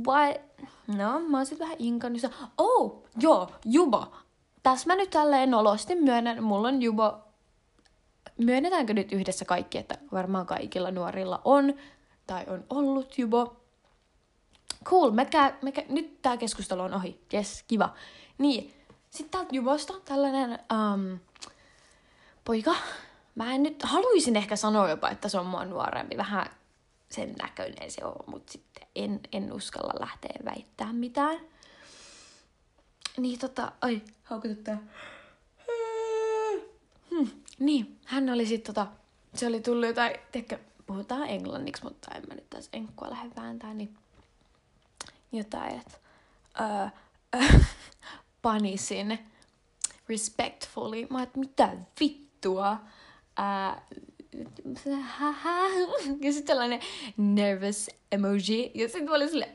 What? 0.07 0.41
No, 0.97 1.19
mä 1.19 1.37
oon 1.37 1.45
sit 1.45 1.59
vähän 1.59 1.75
inkannut. 1.79 2.21
Oh, 2.57 3.03
joo, 3.19 3.51
Jubo. 3.65 4.11
Tässä 4.63 4.87
mä 4.87 4.95
nyt 4.95 5.09
tälleen 5.09 5.51
nolosti 5.51 5.95
myönnän, 5.95 6.43
mulla 6.43 6.67
on 6.67 6.81
Jubo 6.81 7.17
myönnetäänkö 8.37 8.93
nyt 8.93 9.11
yhdessä 9.11 9.45
kaikki, 9.45 9.77
että 9.77 9.97
varmaan 10.11 10.45
kaikilla 10.45 10.91
nuorilla 10.91 11.41
on 11.45 11.73
tai 12.27 12.45
on 12.47 12.63
ollut 12.69 13.17
jubo. 13.17 13.55
Cool, 14.83 15.11
me 15.11 15.23
kä- 15.23 15.53
me 15.61 15.69
kä- 15.69 15.85
nyt 15.89 16.21
tämä 16.21 16.37
keskustelu 16.37 16.81
on 16.81 16.93
ohi. 16.93 17.21
Yes, 17.33 17.63
kiva. 17.67 17.93
Niin, 18.37 18.73
sitten 19.09 19.31
täältä 19.31 19.55
jubosta 19.55 19.93
tällainen 20.05 20.59
um, 20.73 21.19
poika. 22.45 22.75
Mä 23.35 23.53
en 23.53 23.63
nyt, 23.63 23.83
haluaisin 23.83 24.35
ehkä 24.35 24.55
sanoa 24.55 24.89
jopa, 24.89 25.09
että 25.09 25.29
se 25.29 25.39
on 25.39 25.45
mua 25.45 25.65
nuorempi. 25.65 26.17
Vähän 26.17 26.45
sen 27.11 27.31
näköinen 27.41 27.91
se 27.91 28.05
on, 28.05 28.15
mutta 28.27 28.51
sitten 28.51 28.87
en, 28.95 29.19
en 29.31 29.53
uskalla 29.53 29.93
lähteä 29.99 30.33
väittämään 30.45 30.95
mitään. 30.95 31.39
Niin 33.17 33.39
tota, 33.39 33.71
ai, 33.81 34.01
haukututtaa. 34.23 34.77
Hmm. 37.11 37.29
Niin, 37.59 37.99
hän 38.05 38.29
oli 38.29 38.45
sitten 38.45 38.75
tota, 38.75 38.91
se 39.35 39.47
oli 39.47 39.61
tullut 39.61 39.87
jotain, 39.87 40.15
tiedätkö, 40.31 40.59
puhutaan 40.85 41.29
englanniksi, 41.29 41.83
mutta 41.83 42.11
en 42.15 42.23
mä 42.27 42.35
nyt 42.35 42.49
tässä 42.49 42.69
enkkua 42.73 43.09
lähde 43.09 43.29
vääntää, 43.35 43.73
niin 43.73 43.97
jotain, 45.31 45.79
että 45.79 45.97
öö, 46.61 47.49
panisin 48.41 49.19
respectfully. 50.09 51.07
Mä 51.09 51.23
että 51.23 51.39
mitä 51.39 51.69
vittua? 51.99 52.77
Ää, 53.37 53.81
ja 56.21 56.31
sitten 56.33 56.45
tällainen 56.45 56.79
nervous 57.17 57.89
emoji. 58.11 58.71
Ja 58.73 58.89
sitten 58.89 59.09
oli 59.09 59.29
sille, 59.29 59.49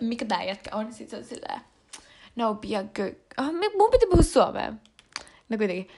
mikä 0.00 0.24
tää 0.24 0.44
jätkä 0.44 0.76
on? 0.76 0.92
Sitten 0.92 1.10
se 1.10 1.16
on 1.16 1.24
silleen, 1.24 1.60
no 2.36 2.54
be 2.54 2.76
a 2.76 2.82
good... 2.82 3.14
Oh, 3.38 3.52
mun 3.76 3.90
piti 3.90 4.06
puhua 4.06 4.22
suomea. 4.22 4.72
No 5.48 5.58
kuitenkin 5.58 5.88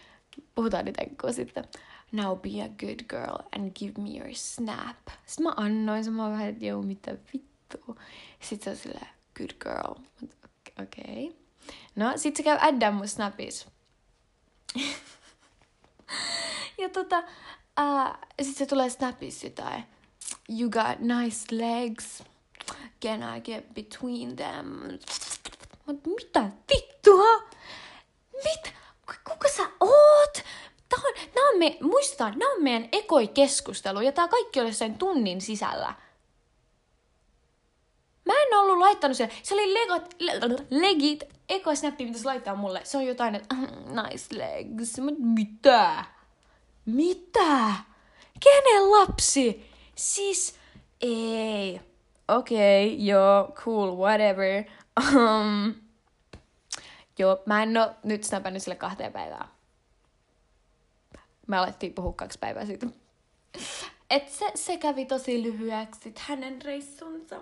puhutaan 0.54 0.84
nyt 0.84 0.98
enkkua 0.98 1.32
sitten. 1.32 1.64
Now 2.12 2.38
be 2.38 2.48
a 2.48 2.68
good 2.68 3.02
girl 3.08 3.36
and 3.56 3.72
give 3.74 4.02
me 4.02 4.18
your 4.18 4.34
snap. 4.34 4.96
Sitten 5.26 5.46
mä 5.46 5.52
annoin 5.56 6.04
sen, 6.04 6.12
mä 6.12 6.22
oon 6.22 6.32
vähän, 6.32 6.48
että 6.48 6.64
joo, 6.64 6.82
mitä 6.82 7.16
vittu. 7.32 7.98
Sitten 8.40 8.64
se 8.64 8.70
on 8.70 8.76
silleen, 8.76 9.08
good 9.36 9.50
girl. 9.62 9.94
Okei. 10.82 11.26
Okay. 11.26 11.38
No, 11.96 12.12
sit 12.16 12.36
se 12.36 12.42
käy 12.42 12.58
addaa 12.60 12.90
mun 12.90 13.08
snapis. 13.08 13.66
ja 16.86 16.90
tota, 16.90 17.18
uh, 17.80 18.16
sit 18.42 18.56
se 18.56 18.66
tulee 18.66 18.90
snapissa 18.90 19.46
jotain. 19.46 19.84
You 20.48 20.70
got 20.70 20.98
nice 20.98 21.46
legs. 21.50 22.22
Can 23.02 23.36
I 23.36 23.40
get 23.40 23.74
between 23.74 24.36
them? 24.36 24.98
Mut 25.86 26.06
mitä 26.06 26.50
vittua? 26.74 27.48
Mitä? 28.44 28.70
kuka 29.28 29.48
sä 29.48 29.62
oot? 29.80 30.32
Tää 30.88 30.98
on, 31.04 31.14
nää 31.34 31.44
on 31.52 31.58
me, 31.58 31.78
muistetaan, 31.80 32.38
nämä 32.38 32.52
on 32.52 32.62
meidän 32.62 32.88
ekoi 32.92 33.28
keskustelu 33.28 34.00
ja 34.00 34.12
tää 34.12 34.28
kaikki 34.28 34.60
oli 34.60 34.72
sen 34.72 34.98
tunnin 34.98 35.40
sisällä. 35.40 35.94
Mä 38.24 38.32
en 38.32 38.58
ollut 38.58 38.78
laittanut 38.78 39.16
sen. 39.16 39.30
Se 39.42 39.54
oli 39.54 39.74
legot, 39.74 40.14
le, 40.18 40.32
legit 40.70 41.24
eko 41.48 41.74
snappi, 41.74 42.04
mitä 42.04 42.18
se 42.18 42.24
laittaa 42.24 42.54
mulle. 42.54 42.80
Se 42.84 42.96
on 42.96 43.06
jotain, 43.06 43.34
että 43.34 43.56
nice 44.02 44.38
legs. 44.38 44.98
Mut 44.98 45.18
mitä? 45.18 46.04
Mitä? 46.86 47.72
Kenen 48.40 48.90
lapsi? 48.90 49.70
Siis, 49.94 50.54
ei. 51.00 51.80
Okei, 52.28 52.94
okay, 52.94 53.04
joo, 53.06 53.52
cool, 53.64 53.96
whatever. 53.96 54.64
Um, 55.14 55.74
Joo, 57.18 57.42
mä 57.46 57.62
en 57.62 57.76
oo 57.76 57.90
nyt 58.02 58.24
snapannut 58.24 58.62
sille 58.62 58.76
kahteen 58.76 59.12
päivään. 59.12 59.48
Me 61.46 61.56
alettiin 61.56 61.94
puhua 61.94 62.12
kaksi 62.12 62.38
päivää 62.38 62.66
siitä. 62.66 62.86
Et 64.10 64.28
se, 64.28 64.50
se 64.54 64.76
kävi 64.76 65.06
tosi 65.06 65.42
lyhyeksi, 65.42 66.14
hänen 66.18 66.62
reissunsa. 66.62 67.40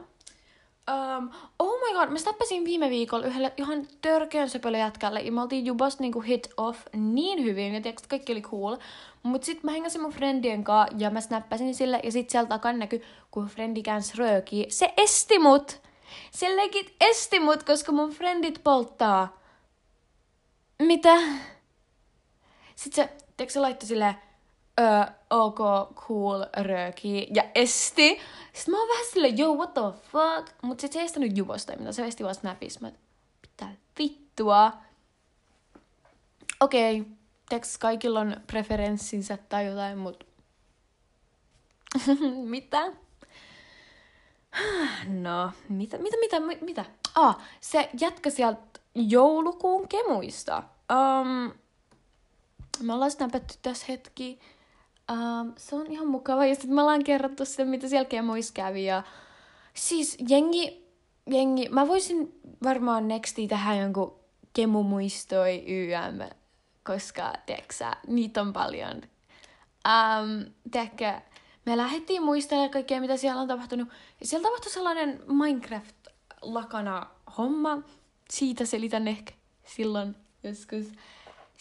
Um, 0.90 1.30
oh 1.58 1.80
my 1.80 1.98
god, 1.98 2.08
mä 2.08 2.18
snappasin 2.18 2.64
viime 2.64 2.90
viikolla 2.90 3.26
yhdelle 3.26 3.52
ihan 3.56 3.86
törkeän 4.00 4.50
söpölle 4.50 4.78
jätkälle 4.78 5.20
ja 5.20 5.32
me 5.32 5.42
oltiin 5.42 5.66
jubast 5.66 6.00
niinku 6.00 6.20
hit 6.20 6.48
off 6.56 6.80
niin 6.92 7.44
hyvin 7.44 7.74
ja 7.74 7.80
tiiäks, 7.80 8.02
kaikki 8.08 8.32
oli 8.32 8.42
cool. 8.42 8.76
Mut 9.22 9.44
sit 9.44 9.62
mä 9.62 9.70
hengäsin 9.70 10.02
mun 10.02 10.12
friendien 10.12 10.64
kanssa 10.64 10.96
ja 10.98 11.10
mä 11.10 11.20
snappasin 11.20 11.74
sille 11.74 12.00
ja 12.02 12.12
sit 12.12 12.30
sieltä 12.30 12.48
takan 12.48 12.78
näky, 12.78 13.02
kun 13.30 13.46
friendi 13.46 13.82
käänsi 13.82 14.18
röökiä. 14.18 14.66
Se 14.68 14.94
esti 14.96 15.38
mut! 15.38 15.80
Se 16.30 16.56
legit 16.56 16.94
esti 17.00 17.40
mut, 17.40 17.62
koska 17.62 17.92
mun 17.92 18.10
friendit 18.10 18.60
polttaa 18.64 19.44
mitä? 20.82 21.16
Sitten 22.74 23.04
se, 23.04 23.12
teekö 23.36 23.52
se 23.52 23.60
laittoi 23.60 23.88
silleen, 23.88 24.14
öö, 24.80 25.04
ok, 25.30 25.58
cool, 25.94 26.44
rööki 26.56 27.28
ja 27.34 27.44
esti. 27.54 28.20
Sitten 28.52 28.74
mä 28.74 28.78
oon 28.78 28.88
vähän 28.88 29.06
silleen, 29.12 29.38
yo, 29.38 29.54
what 29.54 29.74
the 29.74 29.82
fuck? 30.12 30.52
Mut 30.62 30.80
sit 30.80 30.92
se 30.92 30.98
ei 30.98 31.04
estänyt 31.04 31.36
juvosta, 31.36 31.76
mitä 31.76 31.92
se 31.92 32.06
esti 32.06 32.24
vaan 32.24 32.34
snapissa. 32.34 32.80
Mä, 32.80 32.92
mitä 33.42 33.66
vittua? 33.98 34.72
Okei, 36.60 37.00
okay. 37.00 37.12
Tiedätkö, 37.48 37.68
kaikilla 37.80 38.20
on 38.20 38.36
preferenssinsä 38.46 39.38
tai 39.48 39.66
jotain, 39.66 39.98
mutta... 39.98 40.26
mitä? 42.44 42.92
No, 45.08 45.52
mitä, 45.68 45.98
mitä, 45.98 46.16
mitä, 46.16 46.40
mitä? 46.64 46.84
Ah, 47.14 47.38
se 47.60 47.90
jätkä 48.00 48.30
sieltä 48.30 48.80
joulukuun 48.94 49.88
kemuista. 49.88 50.62
Um, 50.92 51.52
me 52.82 52.92
ollaan 52.92 53.10
snapattu 53.10 53.54
tässä 53.62 53.86
hetki. 53.88 54.40
Um, 55.12 55.52
se 55.56 55.76
on 55.76 55.86
ihan 55.86 56.06
mukava. 56.06 56.46
Ja 56.46 56.54
sitten 56.54 56.74
me 56.74 56.80
ollaan 56.80 57.04
kerrottu 57.04 57.44
sitä, 57.44 57.64
mitä 57.64 57.88
siellä 57.88 58.04
kemuissa 58.04 58.54
kävi. 58.54 58.84
Ja 58.84 59.02
siis 59.74 60.16
jengi, 60.28 60.86
jengi, 61.30 61.68
mä 61.68 61.88
voisin 61.88 62.40
varmaan 62.62 63.08
nexti 63.08 63.48
tähän 63.48 63.78
jonkun 63.78 64.14
kemumuistoi 64.52 65.64
YM, 65.66 66.28
koska, 66.84 67.32
tiedätkö 67.46 67.74
niitä 68.06 68.40
on 68.40 68.52
paljon. 68.52 69.02
Um, 69.88 70.52
tiedätkö, 70.70 71.12
me 71.66 71.76
lähdettiin 71.76 72.22
muistelemaan 72.22 72.70
kaikkea, 72.70 73.00
mitä 73.00 73.16
siellä 73.16 73.40
on 73.40 73.48
tapahtunut. 73.48 73.88
Ja 74.20 74.26
siellä 74.26 74.48
tapahtui 74.48 74.72
sellainen 74.72 75.20
Minecraft-lakana 75.26 77.06
homma. 77.38 77.82
Siitä 78.30 78.64
selitän 78.64 79.08
ehkä 79.08 79.32
silloin 79.64 80.16
joskus. 80.42 80.86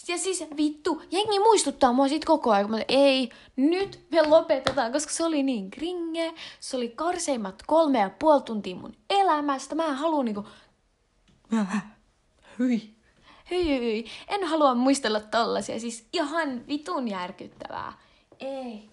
Ja 0.07 0.17
siis 0.17 0.43
vittu, 0.57 1.01
jengi 1.11 1.39
muistuttaa 1.39 1.93
mua 1.93 2.07
siitä 2.07 2.25
koko 2.25 2.51
ajan, 2.51 2.69
mutta 2.69 2.85
ei, 2.87 3.29
nyt 3.55 3.99
me 4.11 4.21
lopetetaan, 4.21 4.91
koska 4.91 5.13
se 5.13 5.23
oli 5.23 5.43
niin 5.43 5.71
kringe, 5.71 6.33
se 6.59 6.77
oli 6.77 6.89
karseimmat 6.89 7.63
kolme 7.67 7.99
ja 7.99 8.09
puoli 8.19 8.41
tuntia 8.41 8.75
mun 8.75 8.95
elämästä, 9.09 9.75
mä 9.75 9.85
en 9.85 9.95
halua 9.95 10.23
niinku... 10.23 10.47
Hyi. 12.59 12.95
Hyi, 13.51 13.79
hyi. 13.79 14.05
En 14.27 14.43
halua 14.43 14.75
muistella 14.75 15.19
tollasia, 15.19 15.79
siis 15.79 16.07
ihan 16.13 16.67
vitun 16.67 17.07
järkyttävää. 17.07 17.93
Ei, 18.39 18.89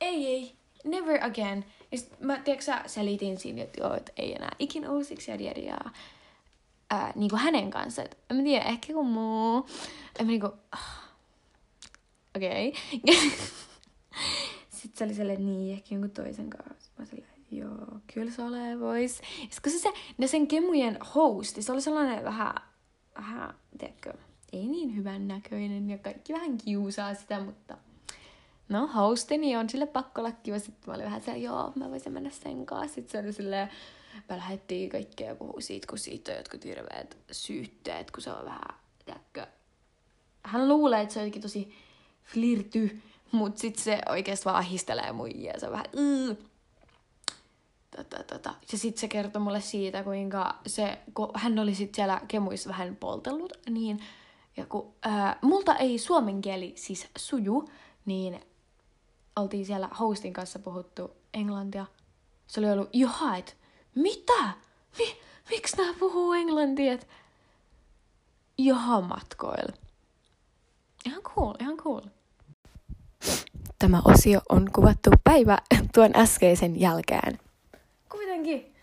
ei, 0.00 0.26
ei, 0.26 0.54
never 0.84 1.24
again. 1.24 1.64
Ja 1.92 1.98
sit 1.98 2.20
mä, 2.20 2.38
tiedätkö 2.38 2.64
sä, 2.64 2.82
selitin 2.86 3.38
siinä, 3.38 3.62
että 3.62 3.80
joo, 3.80 3.94
että 3.94 4.12
ei 4.16 4.34
enää 4.34 4.56
ikinä 4.58 4.90
uusiksi 4.90 5.30
ja 5.30 5.78
ää, 6.90 7.12
niin 7.16 7.30
kuin 7.30 7.40
hänen 7.40 7.70
kanssa. 7.70 8.02
Et, 8.02 8.18
en 8.30 8.36
mä 8.36 8.42
tiedä, 8.42 8.64
ehkä 8.64 8.92
kun 8.92 9.06
muu. 9.06 9.66
En 10.18 10.26
mä 10.26 10.30
niinku, 10.30 10.50
ah. 10.72 11.14
okei. 12.36 12.72
Okay. 13.08 13.30
Sitten 14.68 14.98
se 14.98 15.04
oli 15.04 15.14
silleen, 15.14 15.46
niin, 15.46 15.72
ehkä 15.72 15.94
jonkun 15.94 16.10
toisen 16.10 16.50
kanssa. 16.50 16.90
Mä 16.98 17.04
silleen, 17.04 17.34
joo, 17.50 18.00
kyllä 18.14 18.30
se 18.30 18.42
ole 18.42 18.80
vois. 18.80 19.20
Kun 19.62 19.72
se, 19.72 19.78
se, 19.78 19.92
ne 20.18 20.26
sen 20.26 20.46
kemujen 20.46 20.98
hosti, 21.14 21.62
se 21.62 21.72
oli 21.72 21.80
sellainen 21.80 22.24
vähän, 22.24 22.54
vähän, 23.16 23.54
tiedätkö, 23.78 24.12
ei 24.52 24.66
niin 24.66 24.96
hyvän 24.96 25.28
näköinen 25.28 25.90
ja 25.90 25.98
kaikki 25.98 26.32
vähän 26.32 26.58
kiusaa 26.58 27.14
sitä, 27.14 27.40
mutta 27.40 27.78
no 28.68 28.86
hostini 28.86 29.56
on 29.56 29.70
sille 29.70 29.86
pakko 29.86 30.20
olla 30.20 30.32
kiva. 30.32 30.58
Sitten 30.58 30.82
mä 30.86 30.94
olin 30.94 31.04
vähän 31.04 31.22
se, 31.22 31.36
joo, 31.36 31.72
mä 31.74 31.90
voisin 31.90 32.12
mennä 32.12 32.30
sen 32.30 32.66
kanssa. 32.66 32.94
Sitten 32.94 33.12
se 33.12 33.26
oli 33.26 33.32
silleen, 33.32 33.68
me 34.28 34.36
lähdettiin 34.36 34.90
kaikkea 34.90 35.34
puhua 35.34 35.60
siitä, 35.60 35.86
kun 35.86 35.98
siitä 35.98 36.32
on 36.32 36.38
jotkut 36.38 36.64
hirveät 36.64 37.16
syytteet, 37.32 38.10
kun 38.10 38.22
se 38.22 38.32
on 38.32 38.44
vähän, 38.44 38.74
tiedätkö, 39.04 39.46
hän 40.42 40.68
luulee, 40.68 41.00
että 41.00 41.14
se 41.14 41.20
on 41.20 41.22
jotenkin 41.22 41.42
tosi 41.42 41.76
flirty, 42.24 43.00
mutta 43.32 43.60
sitten 43.60 43.84
se 43.84 44.00
oikeasti 44.08 44.44
vaan 44.44 44.56
ahistelee 44.56 45.12
muijia 45.12 45.60
se 45.60 45.66
on 45.66 45.72
vähän, 45.72 45.86
mm. 45.96 46.36
tota, 47.96 48.24
tota. 48.24 48.54
Ja 48.72 48.78
sitten 48.78 49.00
se 49.00 49.08
kertoi 49.08 49.42
mulle 49.42 49.60
siitä, 49.60 50.02
kuinka 50.02 50.58
se, 50.66 50.98
kun 51.14 51.30
hän 51.34 51.58
oli 51.58 51.74
sitten 51.74 51.94
siellä 51.94 52.20
kemuissa 52.28 52.70
vähän 52.70 52.96
poltellut, 52.96 53.52
niin 53.70 54.00
ja 54.56 54.66
kun 54.66 54.94
ää, 55.02 55.38
multa 55.42 55.76
ei 55.76 55.98
suomen 55.98 56.40
kieli 56.40 56.72
siis 56.76 57.06
suju, 57.16 57.68
niin 58.04 58.40
oltiin 59.36 59.66
siellä 59.66 59.88
hostin 60.00 60.32
kanssa 60.32 60.58
puhuttu 60.58 61.10
englantia. 61.34 61.86
Se 62.46 62.60
oli 62.60 62.70
ollut, 62.70 62.88
jaha, 62.92 63.36
et 63.36 63.56
mitä? 63.94 64.42
Mi- 64.98 65.20
miksi 65.50 65.76
nää 65.76 65.94
puhuu 65.98 66.32
englantia? 66.32 66.92
Et 66.92 67.08
jaha 68.58 69.00
matkoil. 69.00 69.68
Ihan 71.06 71.22
cool, 71.22 71.54
ihan 71.60 71.76
cool. 71.76 72.02
Tämä 73.78 74.02
osio 74.04 74.40
on 74.48 74.70
kuvattu 74.74 75.10
päivä 75.24 75.58
tuon 75.94 76.10
äskeisen 76.16 76.80
jälkeen. 76.80 77.38
Kuitenkin, 78.08 78.74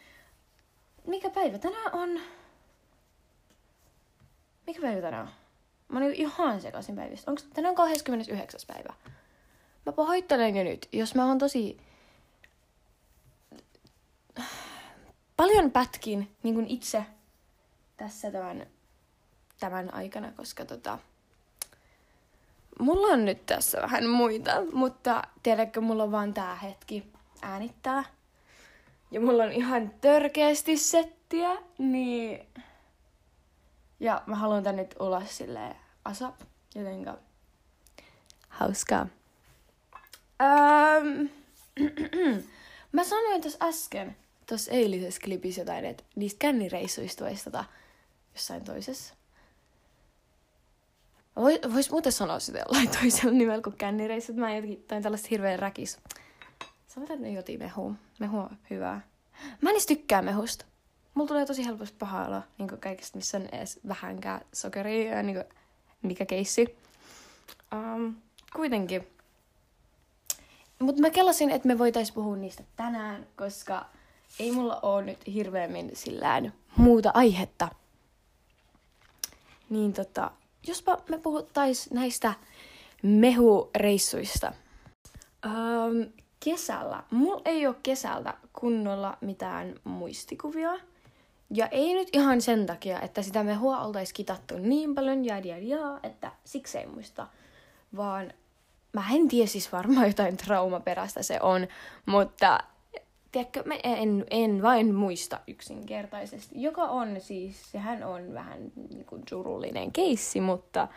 mikä 1.08 1.30
päivä 1.30 1.58
tänään 1.58 1.94
on? 1.96 2.10
Mikä 4.68 4.82
päivä 4.82 5.02
tänään 5.02 5.28
on? 5.28 5.34
Mä 5.88 6.00
oon 6.00 6.14
ihan 6.14 6.62
sekaisin 6.62 6.96
päivistä. 6.96 7.32
Onko 7.32 7.42
tänään 7.54 7.76
29. 7.76 8.60
päivä? 8.68 8.94
Mä 9.86 9.92
pahoittelen 9.92 10.56
jo 10.56 10.64
nyt, 10.64 10.90
jos 10.92 11.16
mä 11.16 11.26
oon 11.26 11.38
tosi... 11.38 11.78
Paljon 15.42 15.72
pätkin 15.72 16.36
niin 16.44 16.56
kuin 16.56 16.68
itse 16.68 17.06
tässä 17.98 18.32
tämän, 18.32 18.68
tämän 19.60 19.94
aikana, 19.94 20.32
koska 20.32 20.66
tota... 20.66 21.00
Mulla 22.80 23.08
on 23.08 23.26
nyt 23.26 23.46
tässä 23.46 23.82
vähän 23.82 24.08
muita, 24.10 24.52
mutta 24.74 25.22
tiedätkö, 25.44 25.82
mulla 25.82 26.04
on 26.04 26.12
vaan 26.12 26.34
tää 26.34 26.56
hetki 26.56 27.12
äänittää. 27.42 28.04
Ja 29.12 29.22
mulla 29.22 29.44
on 29.44 29.52
ihan 29.52 29.92
törkeästi 30.02 30.78
settiä, 30.78 31.58
niin... 31.78 32.48
Ja 34.00 34.22
mä 34.26 34.36
haluan 34.36 34.64
tän 34.64 34.76
nyt 34.76 34.96
ulos 35.00 35.38
silleen 35.38 35.76
asap, 36.06 36.42
jotenka 36.76 37.18
hauskaa. 38.50 39.08
Ähm, 40.42 41.26
mä 42.92 43.04
sanoin 43.04 43.42
tuossa 43.42 43.66
äsken, 43.66 44.16
tuossa 44.52 44.72
eilisessä 44.72 45.22
klipissä 45.24 45.62
jotain, 45.62 45.86
että 45.86 46.04
niistä 46.16 46.40
kännireissuista 46.40 47.26
voisi 47.26 47.44
tota 47.44 47.66
jossain 48.34 48.64
toisessa. 48.64 49.14
Vois, 51.36 51.60
vois 51.74 51.92
muuten 51.92 52.12
sanoa 52.12 52.40
sitä 52.40 52.60
jollain 52.60 52.90
toisella 53.02 53.32
nimellä 53.32 53.62
kuin 53.62 53.78
kännireissut. 53.78 54.36
Mä 54.36 54.56
jotenkin 54.56 54.84
tain 54.88 55.04
tällaista 55.04 55.28
hirveän 55.32 55.60
räkis. 55.60 55.98
Sanotaan, 56.88 57.16
että 57.16 57.28
ne 57.28 57.34
joti 57.34 57.58
mehua. 57.58 57.94
Mehu 58.20 58.38
on 58.38 58.58
hyvää. 58.70 59.02
Mä 59.62 59.70
en 59.70 59.88
tykkää 59.88 60.22
mehusta. 60.22 60.66
Mulla 61.14 61.28
tulee 61.28 61.46
tosi 61.46 61.66
helposti 61.66 61.96
paha 62.00 62.26
olo 62.26 62.42
niin 62.58 62.80
kaikesta, 62.80 63.18
missä 63.18 63.38
on 63.38 63.50
edes 63.52 63.80
vähänkään 63.88 64.42
sokeria, 64.54 65.24
niin 65.24 65.36
kuin, 65.36 65.46
mikä 66.02 66.26
keissi. 66.26 66.78
Um, 67.74 68.16
kuitenkin 68.56 69.08
mutta 70.80 71.02
mä 71.02 71.10
kelasin, 71.10 71.50
että 71.50 71.68
me 71.68 71.78
voitais 71.78 72.12
puhua 72.12 72.36
niistä 72.36 72.64
tänään, 72.76 73.28
koska 73.36 73.86
ei 74.40 74.52
mulla 74.52 74.80
ole 74.82 75.02
nyt 75.02 75.20
hirveämmin 75.34 75.92
sillään 75.94 76.54
muuta 76.76 77.12
aihetta. 77.14 77.70
Niin 79.70 79.94
tota, 79.94 80.32
jospa 80.68 80.98
me 81.10 81.18
puhuttais 81.18 81.92
näistä 81.92 82.34
mehureissuista. 83.04 84.54
Um, 85.46 86.12
kesällä. 86.40 87.04
Mulla 87.12 87.42
ei 87.46 87.68
ole 87.68 87.76
kesältä 87.84 88.34
kunnolla 88.54 89.18
mitään 89.22 89.76
muistikuvia. 89.84 90.72
Ja 91.54 91.68
ei 91.68 91.94
nyt 91.94 92.08
ihan 92.14 92.42
sen 92.42 92.66
takia, 92.66 93.02
että 93.02 93.22
sitä 93.22 93.44
mehua 93.44 93.80
oltais 93.80 94.14
kitattu 94.14 94.58
niin 94.58 94.96
paljon 94.96 95.26
ja, 95.26 95.40
ja, 95.40 95.58
ja 95.58 96.00
että 96.04 96.32
siksi 96.44 96.78
ei 96.78 96.86
muista. 96.86 97.28
Vaan 97.96 98.34
mä 98.94 99.04
en 99.12 99.28
tiedä 99.28 99.48
siis 99.48 99.72
varmaan 99.72 100.08
jotain 100.08 100.38
traumaperäistä 100.38 101.24
se 101.24 101.40
on, 101.42 101.68
mutta 102.06 102.60
tiedätkö, 103.32 103.64
mä 103.66 103.74
en, 103.84 104.26
en 104.30 104.62
vain 104.62 104.96
muista 104.96 105.40
yksinkertaisesti, 105.48 106.62
joka 106.62 106.84
on 106.84 107.22
siis, 107.22 107.72
sehän 107.72 108.04
on 108.04 108.34
vähän 108.34 108.72
niin 108.90 109.06
kuin 109.06 109.24
surullinen 109.30 109.92
keissi, 109.92 110.42
mutta 110.42 110.88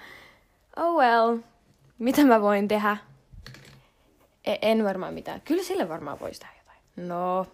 oh 0.77 0.97
well, 0.97 1.39
mitä 1.99 2.25
mä 2.25 2.43
voin 2.43 2.69
tehdä? 2.69 2.97
E- 4.45 4.59
en 4.63 4.85
varmaan 4.85 5.15
mitään. 5.15 5.41
Kyllä 5.41 5.63
sille 5.63 5.89
varmaan 5.89 6.21
voisi 6.21 6.41
tehdä 6.41 6.55
jotain. 6.59 7.09
No, 7.09 7.47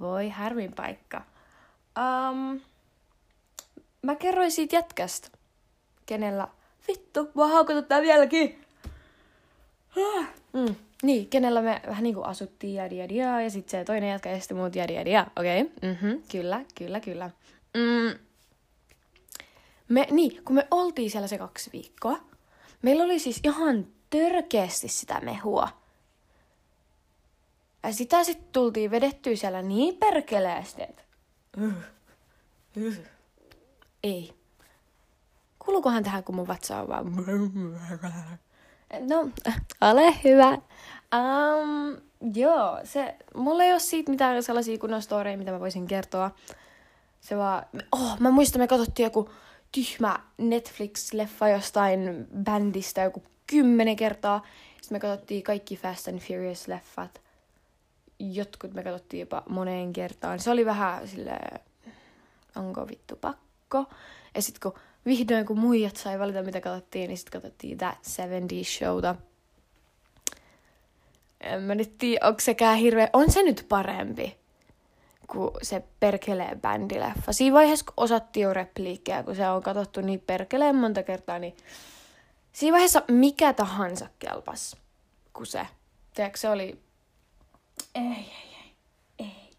voi 0.00 0.28
harmin 0.28 0.72
paikka. 0.72 1.22
Um, 1.98 2.60
mä 4.02 4.14
kerroin 4.14 4.52
siitä 4.52 4.76
jätkästä, 4.76 5.28
kenellä 6.06 6.48
vittu, 6.88 7.30
mua 7.34 7.48
haukutetaan 7.48 8.02
vieläkin. 8.02 8.64
Mm. 10.52 10.74
Niin, 11.02 11.28
kenellä 11.28 11.62
me 11.62 11.82
vähän 11.86 12.02
niin 12.02 12.14
kuin 12.14 12.26
asuttiin 12.26 12.74
ja 12.74 12.90
dia, 12.90 13.08
dia 13.08 13.40
ja 13.40 13.50
sitten 13.50 13.80
se 13.80 13.84
toinen 13.84 14.10
jatka 14.10 14.28
ja 14.28 14.40
sitten 14.40 14.56
muut 14.56 14.76
ja 14.76 14.88
dia. 14.88 15.26
Okei, 15.36 15.62
okay. 15.62 15.74
mm-hmm. 15.82 16.22
kyllä, 16.32 16.64
kyllä, 16.74 17.00
kyllä. 17.00 17.30
Mm. 17.74 18.18
Me, 19.88 20.06
niin, 20.10 20.44
kun 20.44 20.56
me 20.56 20.66
oltiin 20.70 21.10
siellä 21.10 21.28
se 21.28 21.38
kaksi 21.38 21.70
viikkoa, 21.72 22.18
meillä 22.82 23.04
oli 23.04 23.18
siis 23.18 23.40
ihan 23.44 23.86
törkeästi 24.10 24.88
sitä 24.88 25.20
mehua. 25.20 25.68
Ja 27.82 27.92
sitä 27.92 28.24
sitten 28.24 28.48
tultiin 28.52 28.90
vedettyä 28.90 29.36
siellä 29.36 29.62
niin 29.62 29.96
perkeleesti, 29.96 30.82
että... 30.82 31.02
Ei. 34.02 34.34
Kuuluukohan 35.58 36.04
tähän, 36.04 36.24
kun 36.24 36.34
mun 36.34 36.48
vatsa 36.48 36.80
on 36.80 36.88
vaan... 36.88 37.12
No, 39.00 39.30
ole 39.80 40.14
hyvä. 40.24 40.58
Um, 41.14 41.96
joo, 42.34 42.80
se, 42.84 43.16
mulla 43.34 43.64
ei 43.64 43.72
ole 43.72 43.80
siitä 43.80 44.10
mitään 44.10 44.42
sellaisia 44.42 44.78
kunnon 44.78 45.02
mitä 45.36 45.50
mä 45.50 45.60
voisin 45.60 45.86
kertoa. 45.86 46.30
Se 47.20 47.36
vaan, 47.36 47.66
oh, 47.92 48.20
mä 48.20 48.30
muistan, 48.30 48.60
me 48.60 48.68
katsottiin 48.68 49.04
joku 49.04 49.30
tyhmä 49.72 50.18
Netflix-leffa 50.38 51.48
jostain 51.48 52.26
bändistä 52.44 53.02
joku 53.02 53.22
kymmenen 53.46 53.96
kertaa. 53.96 54.46
Sitten 54.80 54.96
me 54.96 55.00
katsottiin 55.00 55.42
kaikki 55.42 55.76
Fast 55.76 56.08
and 56.08 56.18
Furious-leffat. 56.18 57.20
Jotkut 58.18 58.74
me 58.74 58.82
katsottiin 58.82 59.20
jopa 59.20 59.42
moneen 59.48 59.92
kertaan. 59.92 60.40
Se 60.40 60.50
oli 60.50 60.66
vähän 60.66 61.08
sille 61.08 61.38
onko 62.56 62.88
vittu 62.88 63.16
pakko. 63.16 63.84
Ja 64.34 64.42
sitten 64.42 64.72
kun 64.72 64.80
vihdoin 65.06 65.46
kun 65.46 65.58
muijat 65.58 65.96
sai 65.96 66.18
valita 66.18 66.42
mitä 66.42 66.60
katsottiin, 66.60 67.08
niin 67.08 67.18
sitten 67.18 67.40
katsottiin 67.40 67.78
That 67.78 67.98
70 68.02 68.70
Showta. 68.70 69.14
En 71.40 71.62
mä 71.62 71.74
nyt 71.74 71.98
tiedä, 71.98 72.26
onko 72.26 72.40
sekään 72.40 72.78
hirveä... 72.78 73.08
On 73.12 73.32
se 73.32 73.42
nyt 73.42 73.66
parempi 73.68 74.36
kuin 75.26 75.50
se 75.62 75.82
perkelee 76.00 76.56
bändileffa. 76.60 77.32
Siinä 77.32 77.54
vaiheessa, 77.54 77.84
kun 77.84 77.94
osattiin 77.96 78.44
jo 78.44 78.54
repliikkejä, 78.54 79.22
kun 79.22 79.36
se 79.36 79.48
on 79.48 79.62
katsottu 79.62 80.00
niin 80.00 80.20
perkeleen 80.20 80.76
monta 80.76 81.02
kertaa, 81.02 81.38
niin 81.38 81.56
siinä 82.52 82.72
vaiheessa 82.72 83.02
mikä 83.08 83.52
tahansa 83.52 84.08
kelpas 84.18 84.76
kuin 85.32 85.46
se. 85.46 85.66
Tiedätkö, 86.14 86.38
se 86.38 86.48
oli... 86.50 86.78
Ei, 87.94 88.02
ei, 88.04 88.56
ei, 88.62 88.74
ei. 89.18 89.50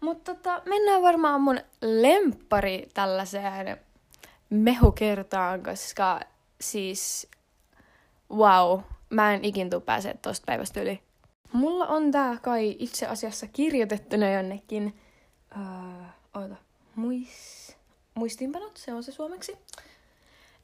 Mutta 0.00 0.34
tota, 0.34 0.62
mennään 0.66 1.02
varmaan 1.02 1.40
mun 1.40 1.60
lempari 1.80 2.88
tällaiseen 2.94 3.78
mehukertaan, 4.52 5.62
koska 5.62 6.20
siis 6.60 7.28
wow, 8.30 8.80
mä 9.10 9.34
en 9.34 9.44
ikin 9.44 9.70
tuu 9.70 9.80
pääse 9.80 10.14
tosta 10.22 10.44
päivästä 10.46 10.80
yli. 10.80 11.02
Mulla 11.52 11.86
on 11.86 12.10
tää 12.10 12.38
kai 12.42 12.76
itse 12.78 13.06
asiassa 13.06 13.46
kirjoitettuna 13.46 14.30
jonnekin. 14.30 15.00
Uh, 15.56 16.06
oota, 16.34 16.56
muis... 16.94 17.76
muistiinpanot, 18.14 18.76
se 18.76 18.94
on 18.94 19.02
se 19.02 19.12
suomeksi. 19.12 19.58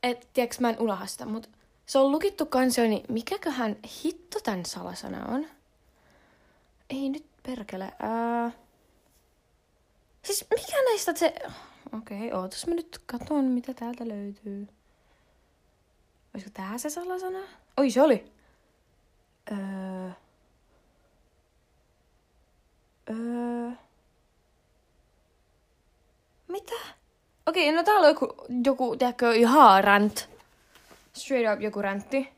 Et 0.02 0.28
tiiäks 0.32 0.60
mä 0.60 0.70
en 0.70 0.80
unohda 0.80 1.06
sitä, 1.06 1.26
mut 1.26 1.50
se 1.86 1.98
on 1.98 2.10
lukittu 2.10 2.46
kansioni, 2.46 2.88
niin 2.88 3.04
mikäköhän 3.08 3.76
hitto 4.04 4.40
tän 4.40 4.64
salasana 4.64 5.26
on? 5.34 5.46
Ei 6.90 7.08
nyt 7.08 7.26
perkele. 7.42 7.84
Uh... 7.84 8.52
Siis 10.24 10.46
mikä 10.50 10.84
näistä 10.84 11.14
se... 11.14 11.34
Okei, 11.92 12.26
okay, 12.26 12.40
ootas 12.40 12.66
mä 12.66 12.74
nyt 12.74 13.00
katon, 13.06 13.44
mitä 13.44 13.74
täältä 13.74 14.08
löytyy. 14.08 14.68
Olisiko 16.34 16.50
tää 16.54 16.78
se 16.78 16.90
salasana? 16.90 17.38
Oi, 17.76 17.90
se 17.90 18.02
oli. 18.02 18.32
Öö... 19.52 20.10
Öö... 23.10 23.70
Mitä? 26.48 26.74
Okei, 27.46 27.68
okay, 27.68 27.76
no 27.76 27.82
täällä 27.82 28.00
on 28.00 28.08
joku, 28.08 28.34
joku 28.64 28.96
tiedätkö, 28.96 29.34
ihan 29.34 29.84
rant. 29.84 30.28
Straight 31.12 31.54
up 31.54 31.62
joku 31.62 31.82
räntti. 31.82 32.28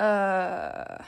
Öö... 0.00 1.04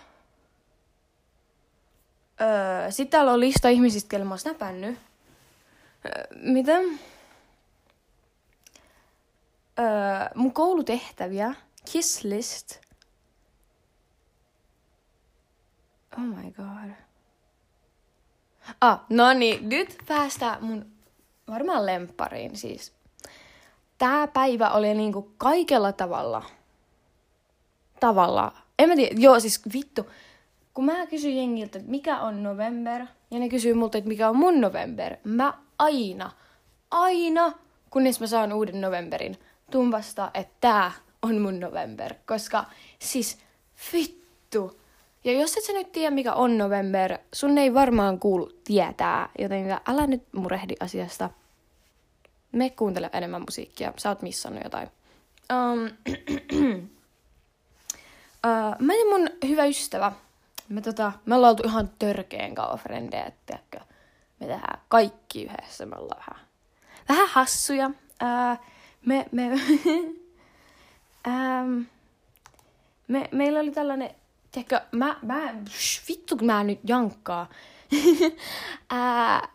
Öö, 2.40 2.90
sitten 2.90 3.10
täällä 3.10 3.32
on 3.32 3.40
lista 3.40 3.68
ihmisistä, 3.68 4.08
kelle 4.08 4.24
mä 4.24 4.34
oon. 4.34 4.84
Öö, 4.84 4.96
mitä? 6.36 6.72
Öö, 9.78 9.86
mun 10.34 10.52
koulutehtäviä. 10.52 11.54
Kiss 11.92 12.24
list. 12.24 12.80
Oh 16.18 16.24
my 16.24 16.50
god. 16.50 16.90
Ah, 18.80 19.00
no 19.08 19.32
niin, 19.32 19.68
nyt 19.68 19.98
päästään 20.08 20.64
mun 20.64 20.86
varmaan 21.48 21.86
lemppariin 21.86 22.56
siis. 22.56 22.92
Tää 23.98 24.26
päivä 24.26 24.70
oli 24.70 24.94
niinku 24.94 25.34
kaikella 25.38 25.92
tavalla. 25.92 26.42
Tavalla. 28.00 28.52
En 28.78 28.88
mä 28.88 28.96
tiedä, 28.96 29.14
joo 29.18 29.40
siis 29.40 29.60
vittu. 29.74 30.10
Kun 30.74 30.84
mä 30.84 31.06
kysyin 31.06 31.36
jengiltä, 31.36 31.78
että 31.78 31.90
mikä 31.90 32.20
on 32.20 32.42
November, 32.42 33.06
ja 33.30 33.38
ne 33.38 33.48
kysyy 33.48 33.74
multa, 33.74 33.98
että 33.98 34.08
mikä 34.08 34.28
on 34.28 34.36
mun 34.36 34.60
November, 34.60 35.16
mä 35.24 35.54
aina, 35.78 36.30
aina, 36.90 37.52
kunnes 37.90 38.20
mä 38.20 38.26
saan 38.26 38.52
uuden 38.52 38.80
Novemberin, 38.80 39.38
tuun 39.70 39.90
vasta, 39.90 40.30
että 40.34 40.54
tää 40.60 40.92
on 41.22 41.40
mun 41.40 41.60
November. 41.60 42.14
Koska 42.26 42.64
siis 42.98 43.38
vittu, 43.92 44.80
ja 45.24 45.32
jos 45.32 45.56
et 45.56 45.64
sä 45.64 45.72
nyt 45.72 45.92
tiedä, 45.92 46.10
mikä 46.10 46.32
on 46.32 46.58
November, 46.58 47.18
sun 47.32 47.58
ei 47.58 47.74
varmaan 47.74 48.20
kuulu 48.20 48.52
tietää, 48.64 49.28
joten 49.38 49.78
älä 49.86 50.06
nyt 50.06 50.22
murehdi 50.32 50.74
asiasta. 50.80 51.30
Me 52.52 52.70
kuuntele 52.70 53.10
enemmän 53.12 53.40
musiikkia, 53.40 53.92
sä 53.96 54.08
oot 54.08 54.22
missannut 54.22 54.64
jotain. 54.64 54.88
Um, 55.52 55.84
uh, 58.46 58.74
mä 58.78 58.94
ja 58.94 59.04
mun 59.10 59.28
hyvä 59.48 59.64
ystävä, 59.64 60.12
me, 60.68 60.80
tota, 60.80 61.12
me 61.26 61.34
ollaan 61.34 61.50
oltu 61.50 61.62
ihan 61.66 61.90
törkeen 61.98 62.54
kauan 62.54 62.78
frendejä, 62.78 63.32
tiedätkö? 63.46 63.80
Me 64.40 64.46
tehdään 64.46 64.80
kaikki 64.88 65.44
yhdessä, 65.44 65.86
me 65.86 65.96
ollaan 65.96 66.22
vähän, 66.28 66.46
vähän 67.08 67.28
hassuja. 67.28 67.86
Uh, 67.86 68.73
me, 69.06 69.26
me, 69.32 69.50
um, 71.26 71.86
me, 73.08 73.28
meillä 73.32 73.60
oli 73.60 73.70
tällainen 73.70 74.10
Tiedätkö, 74.54 74.80
mä, 74.92 75.16
mä, 75.22 75.54
vittu 76.08 76.36
kun 76.36 76.46
mä 76.46 76.64
nyt 76.64 76.80
jankkaa. 76.84 77.48
Ää, 78.90 79.48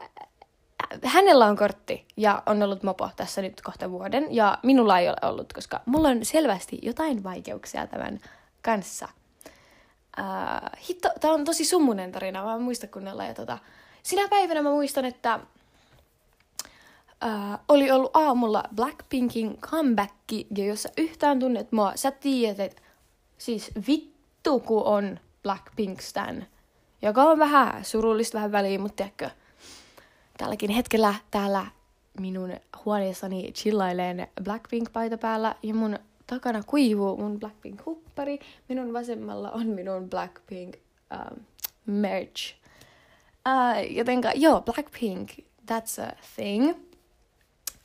hänellä 1.04 1.46
on 1.46 1.58
kortti 1.58 2.06
ja 2.18 2.44
on 2.46 2.64
ollut 2.64 2.84
mopo 2.84 3.10
tässä 3.16 3.42
nyt 3.42 3.62
kohta 3.62 3.92
vuoden 3.92 4.36
ja 4.36 4.58
minulla 4.64 5.00
ei 5.00 5.10
ole 5.10 5.18
ollut, 5.22 5.54
koska 5.54 5.82
mulla 5.86 6.10
on 6.10 6.26
selvästi 6.26 6.80
jotain 6.82 7.24
vaikeuksia 7.24 7.88
tämän 7.88 8.20
kanssa. 8.62 9.10
Ää, 10.18 10.78
hitto, 10.90 11.10
tää 11.22 11.32
on 11.32 11.46
tosi 11.46 11.66
summunen 11.66 12.12
tarina, 12.12 12.46
mä 12.46 12.58
muista 12.58 12.88
kunnolla. 12.88 13.26
Ja 13.26 13.34
tota, 13.34 13.58
sinä 14.04 14.28
päivänä 14.28 14.62
mä 14.62 14.70
muistan, 14.70 15.06
että 15.06 15.40
ää, 17.22 17.60
oli 17.68 17.92
ollut 17.92 18.12
aamulla 18.14 18.64
Blackpinkin 18.76 19.58
comeback, 19.58 20.14
ja 20.58 20.66
jos 20.66 20.84
sä 20.84 20.90
yhtään 20.98 21.40
tunnet 21.40 21.72
mua, 21.72 21.92
sä 21.96 22.12
tiedät, 22.12 22.60
että 22.60 22.82
siis 23.38 23.72
vittu 23.88 24.60
kun 24.60 24.84
on 24.84 25.20
Blackpink 25.44 26.02
Stan, 26.02 26.46
joka 27.02 27.24
on 27.24 27.40
vähän 27.40 27.86
surullista 27.86 28.36
vähän 28.38 28.52
väliin, 28.52 28.82
mutta 28.82 28.96
tiedätkö, 28.96 29.30
tälläkin 30.38 30.70
hetkellä 30.70 31.16
täällä 31.32 31.66
minun 32.20 32.54
huoneessani 32.86 33.52
chillaileen 33.52 34.28
Blackpink-paita 34.44 35.18
päällä 35.18 35.56
ja 35.64 35.74
mun 35.74 36.00
takana 36.28 36.64
kuivuu 36.64 37.18
mun 37.18 37.40
Blackpink-huppari. 37.40 38.40
Minun 38.70 38.94
vasemmalla 38.94 39.52
on 39.52 39.68
minun 39.68 40.10
Blackpink 40.10 40.76
um, 41.14 41.40
merch. 41.86 42.56
Uh, 43.48 43.96
jotenka, 43.96 44.32
joo, 44.36 44.62
Blackpink, 44.62 45.32
that's 45.72 46.04
a 46.04 46.16
thing. 46.36 46.89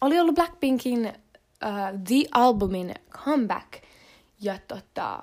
Oli 0.04 0.20
ollut 0.20 0.34
Blackpinkin 0.34 1.06
uh, 1.06 2.00
The 2.04 2.24
Albumin 2.32 2.94
comeback. 3.10 3.82
Ja 4.40 4.58
tota, 4.68 5.22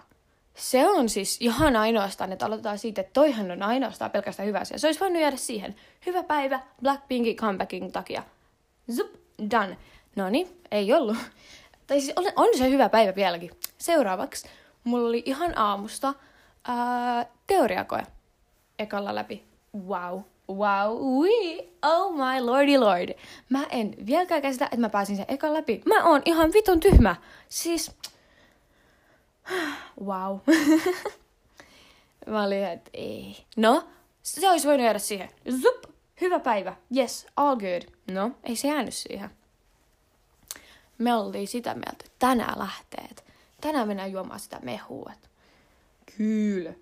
se 0.55 0.89
on 0.89 1.09
siis 1.09 1.37
ihan 1.41 1.75
ainoastaan, 1.75 2.31
että 2.31 2.45
aloitetaan 2.45 2.79
siitä, 2.79 3.01
että 3.01 3.13
toihan 3.13 3.51
on 3.51 3.63
ainoastaan 3.63 4.11
pelkästään 4.11 4.47
hyvä 4.47 4.59
asia. 4.59 4.79
Se 4.79 4.87
olisi 4.87 4.99
voinut 4.99 5.21
jäädä 5.21 5.37
siihen. 5.37 5.75
Hyvä 6.05 6.23
päivä 6.23 6.59
Blackpinkin 6.81 7.35
comebackin 7.35 7.91
takia. 7.91 8.23
Zup, 8.95 9.15
done. 9.51 9.77
No 10.15 10.29
niin, 10.29 10.61
ei 10.71 10.93
ollut. 10.93 11.17
Tai 11.87 12.01
siis 12.01 12.13
on, 12.15 12.25
on 12.35 12.57
se 12.57 12.69
hyvä 12.69 12.89
päivä 12.89 13.15
vieläkin. 13.15 13.51
Seuraavaksi 13.77 14.49
mulla 14.83 15.07
oli 15.07 15.23
ihan 15.25 15.57
aamusta 15.57 16.13
ää, 16.67 17.25
teoriakoe 17.47 18.03
ekalla 18.79 19.15
läpi. 19.15 19.43
Wow, 19.87 20.19
wow, 20.57 20.97
ui, 21.01 21.69
oh 21.81 22.13
my 22.13 22.41
lordy 22.41 22.77
lord. 22.77 23.09
Mä 23.49 23.63
en 23.69 23.95
vieläkään 24.05 24.41
käsitä, 24.41 24.65
että 24.65 24.77
mä 24.77 24.89
pääsin 24.89 25.15
sen 25.15 25.25
ekan 25.27 25.53
läpi. 25.53 25.81
Mä 25.85 26.03
oon 26.03 26.21
ihan 26.25 26.53
vitun 26.53 26.79
tyhmä. 26.79 27.15
Siis, 27.49 27.91
wow. 30.05 30.37
mä 32.27 32.43
olin, 32.43 32.63
että 32.63 32.89
ei. 32.93 33.45
No, 33.57 33.83
se 34.23 34.49
olisi 34.49 34.67
voinut 34.67 34.83
jäädä 34.83 34.99
siihen. 34.99 35.29
Zup, 35.61 35.83
hyvä 36.21 36.39
päivä. 36.39 36.75
Yes, 36.97 37.27
all 37.35 37.55
good. 37.55 37.81
No, 38.11 38.31
ei 38.43 38.55
se 38.55 38.67
jäänyt 38.67 38.93
siihen. 38.93 39.29
Me 40.97 41.15
oltiin 41.15 41.47
sitä 41.47 41.73
mieltä, 41.73 41.91
että 42.05 42.11
tänään 42.19 42.59
lähtee. 42.59 43.09
Tänään 43.61 43.87
mennään 43.87 44.11
juomaan 44.11 44.39
sitä 44.39 44.59
mehua. 44.63 45.11
Kyllä. 46.17 46.73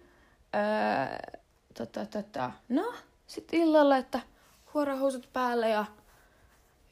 Öö, 0.56 1.38
tota, 1.78 2.06
tota. 2.06 2.52
No, 2.70 2.94
sitten 3.30 3.60
illalla, 3.60 3.98
että 3.98 4.22
huorahousut 4.74 5.30
päälle 5.34 5.70
ja 5.70 5.86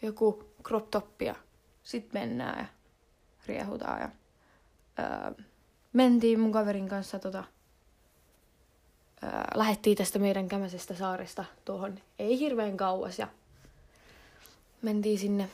joku 0.02 0.44
crop 0.64 0.92
top 0.92 1.22
ja 1.22 1.36
sit 1.84 2.14
mennään 2.14 2.60
ja 2.60 2.66
riehutaan. 3.48 4.02
Ja, 4.02 4.10
öö, 5.00 5.44
mentiin 5.94 6.40
mun 6.40 6.52
kaverin 6.52 6.90
kanssa 6.90 7.20
tota, 7.20 7.44
öö, 9.24 9.30
lähettiin 9.56 9.98
tästä 9.98 10.20
meidän 10.20 10.48
kämäisestä 10.48 10.96
saaresta 10.96 11.46
tuohon 11.66 12.00
ei 12.20 12.40
hirveän 12.40 12.78
kauas 12.78 13.20
ja 13.20 13.28
mentiin 14.82 15.20
sinne. 15.20 15.50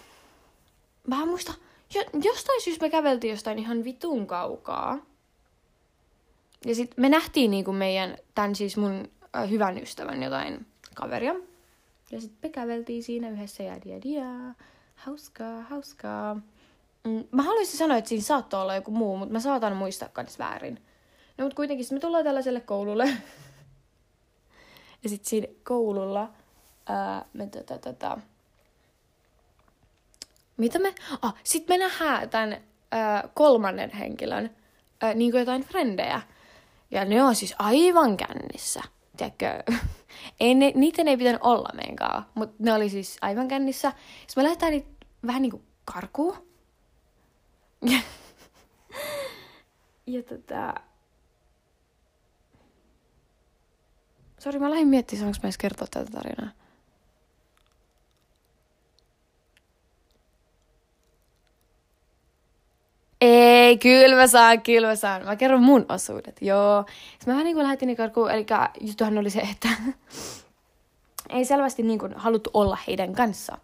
Mä 1.08 1.26
muista, 1.26 1.54
jo, 1.94 2.04
jostain 2.24 2.62
syystä 2.62 2.86
me 2.86 2.90
käveltiin 2.90 3.32
jostain 3.32 3.60
ihan 3.60 3.84
vitun 3.84 4.28
kaukaa. 4.28 4.98
Ja 6.66 6.76
sitten 6.76 7.02
me 7.02 7.10
nähtiin 7.10 7.52
niinku 7.52 7.74
meidän, 7.74 8.18
tämän 8.36 8.56
siis 8.56 8.78
mun 8.78 9.10
äh, 9.36 9.50
hyvän 9.50 9.78
ystävän 9.78 10.24
jotain 10.24 10.73
kaveria. 10.96 11.36
Ja 12.12 12.22
sitten 12.22 12.40
me 12.44 12.50
käveltiin 12.50 13.04
siinä 13.04 13.30
yhdessä 13.30 13.64
ja 13.64 13.82
dia 13.86 14.02
dia. 14.02 14.26
Hauskaa, 14.96 15.62
hauskaa. 15.62 16.36
Mm, 17.04 17.24
mä 17.32 17.44
haluaisin 17.44 17.78
sanoa, 17.78 17.98
että 17.98 18.10
siinä 18.10 18.24
saattoi 18.24 18.62
olla 18.62 18.76
joku 18.76 18.92
muu, 18.92 19.18
mutta 19.18 19.34
mä 19.34 19.40
saatan 19.40 19.76
muistaa 19.76 20.10
kans 20.10 20.40
väärin. 20.40 20.82
No 21.38 21.46
mutta 21.46 21.56
kuitenkin 21.56 21.86
me 21.92 22.00
tullaan 22.00 22.24
tällaiselle 22.24 22.62
koululle. 22.62 23.06
ja 25.04 25.10
sitten 25.10 25.30
siinä 25.30 25.48
koululla 25.64 26.30
ää, 26.86 27.26
me 27.34 27.48
tätä, 27.48 27.78
tätä, 27.78 28.18
mitä 30.58 30.80
me... 30.80 30.96
Ah, 31.22 31.36
sitten 31.44 31.80
me 31.80 31.86
nähdään 31.86 32.30
tämän 32.30 32.58
ää, 32.92 33.30
kolmannen 33.34 33.92
henkilön 33.92 34.56
ää, 35.02 35.14
niin 35.14 35.32
kuin 35.32 35.40
jotain 35.40 35.64
frendejä. 35.64 36.22
Ja 36.92 37.06
ne 37.06 37.24
on 37.24 37.36
siis 37.36 37.56
aivan 37.60 38.18
kännissä. 38.18 38.82
Tiedätkö? 39.18 39.64
ei 40.40 40.56
ne, 40.56 40.72
niiden 40.76 41.08
ei 41.08 41.18
pitänyt 41.18 41.42
olla 41.44 41.70
meidän 41.74 41.96
mutta 42.36 42.56
ne 42.60 42.74
oli 42.74 42.90
siis 42.90 43.18
aivan 43.22 43.48
kännissä. 43.48 43.94
Sitten 44.28 44.42
me 44.42 44.44
lähdetään 44.44 44.72
niitä 44.72 44.90
vähän 45.28 45.42
niin 45.42 45.52
kuin 45.52 45.64
karkuun. 45.86 46.48
Ja, 47.82 48.00
ja 50.08 50.24
tota... 50.24 50.74
Sori, 54.40 54.60
mä 54.60 54.70
lähdin 54.70 54.88
miettimään, 54.88 55.20
saanko 55.20 55.38
mä 55.44 55.48
edes 55.48 55.58
kertoa 55.58 55.88
tätä 55.92 56.12
tarinaa. 56.12 56.63
Ei, 63.24 63.78
kyllä 63.78 64.16
mä 64.16 64.28
saan, 64.28 64.62
kyllä 64.62 64.88
mä 64.88 64.96
saan. 64.96 65.26
Mä 65.26 65.36
kerron 65.36 65.64
mun 65.64 65.86
osuudet, 65.90 66.42
joo. 66.42 66.86
Sitten 66.88 67.26
mä 67.26 67.32
vähän 67.34 67.44
niin 67.44 67.56
kuin 67.56 67.64
lähetin 67.64 67.96
karkuun, 67.96 68.32
eli 68.32 68.46
juttuhan 68.82 69.18
oli 69.18 69.30
se, 69.30 69.40
että 69.40 69.70
ei 71.30 71.46
selvästi 71.46 71.84
niin 71.84 72.00
kuin 72.00 72.14
haluttu 72.16 72.50
olla 72.54 72.78
heidän 72.88 73.14
kanssa. 73.14 73.58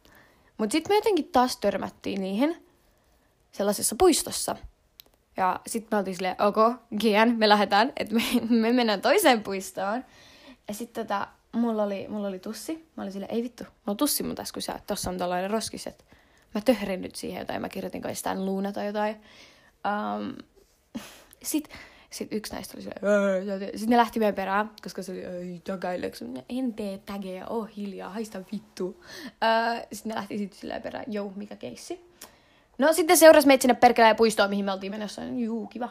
Mutta 0.58 0.72
sitten 0.72 0.91
me 0.91 0.98
jotenkin 0.98 1.28
taas 1.32 1.58
törmättiin 1.58 2.22
niihin 2.22 2.65
sellaisessa 3.52 3.95
puistossa. 4.00 4.56
Ja 5.38 5.60
sitten 5.67 5.88
me 5.91 6.00
oltiin 6.00 6.15
silleen, 6.15 6.36
ok, 6.41 6.58
Gian, 7.00 7.36
me 7.38 7.50
lähdetään, 7.50 7.93
että 7.98 8.15
me, 8.15 8.22
me 8.62 8.72
mennään 8.72 9.02
toiseen 9.02 9.43
puistoon. 9.43 10.06
Ja 10.67 10.74
sitten 10.74 11.08
tota, 11.08 11.28
mulla 11.52 11.84
oli, 11.84 12.08
mulla 12.08 12.28
oli 12.28 12.39
tussi. 12.39 12.88
Mä 12.98 13.04
olin 13.04 13.13
silleen, 13.13 13.36
ei 13.36 13.43
vittu, 13.43 13.63
mulla 13.63 13.82
on 13.88 13.98
tussi 13.98 14.24
mun 14.24 14.36
taskussa, 14.36 14.80
tossa 14.88 15.10
on 15.10 15.17
tällainen 15.17 15.52
roskis, 15.52 15.88
että 15.88 16.04
mä 16.56 16.62
töhrin 16.62 17.02
nyt 17.02 17.16
siihen 17.16 17.40
jotain, 17.40 17.62
mä 17.62 17.70
kirjoitin 17.70 18.02
kai 18.02 18.16
sitä 18.16 18.36
luuna 18.36 18.72
tai 18.72 18.86
jotain. 18.86 19.16
Um, 19.86 20.36
Sitten 21.44 21.78
sit 22.10 22.34
yksi 22.34 22.54
näistä 22.54 22.78
oli 22.78 22.82
silleen, 22.82 23.62
sitten 23.62 23.90
ne 23.90 23.98
lähti 23.98 24.20
meidän 24.20 24.36
perään, 24.36 24.72
koska 24.84 25.04
se 25.04 25.12
oli, 25.12 25.26
ei 25.26 25.62
tagaileksi. 25.64 26.26
En 26.50 26.74
tee 26.74 26.98
tägejä, 26.98 27.48
oo 27.48 27.64
hiljaa, 27.64 28.10
haista 28.10 28.42
vittu. 28.52 28.86
Uh, 28.88 29.88
sitten 29.94 30.10
ne 30.10 30.16
lähti 30.16 30.38
sitten 30.38 30.60
silleen 30.60 30.82
perään, 30.82 31.06
joo, 31.08 31.34
mikä 31.36 31.56
keissi. 31.56 32.10
No 32.78 32.94
sitten 32.94 33.18
seurasi 33.18 33.48
meitä 33.48 33.62
sinne 33.62 33.74
perkeleen 33.74 34.16
puistoon, 34.16 34.50
mihin 34.50 34.66
me 34.66 34.72
oltiin 34.72 34.92
menossa. 34.92 35.22
Juu, 35.24 35.68
kiva, 35.68 35.90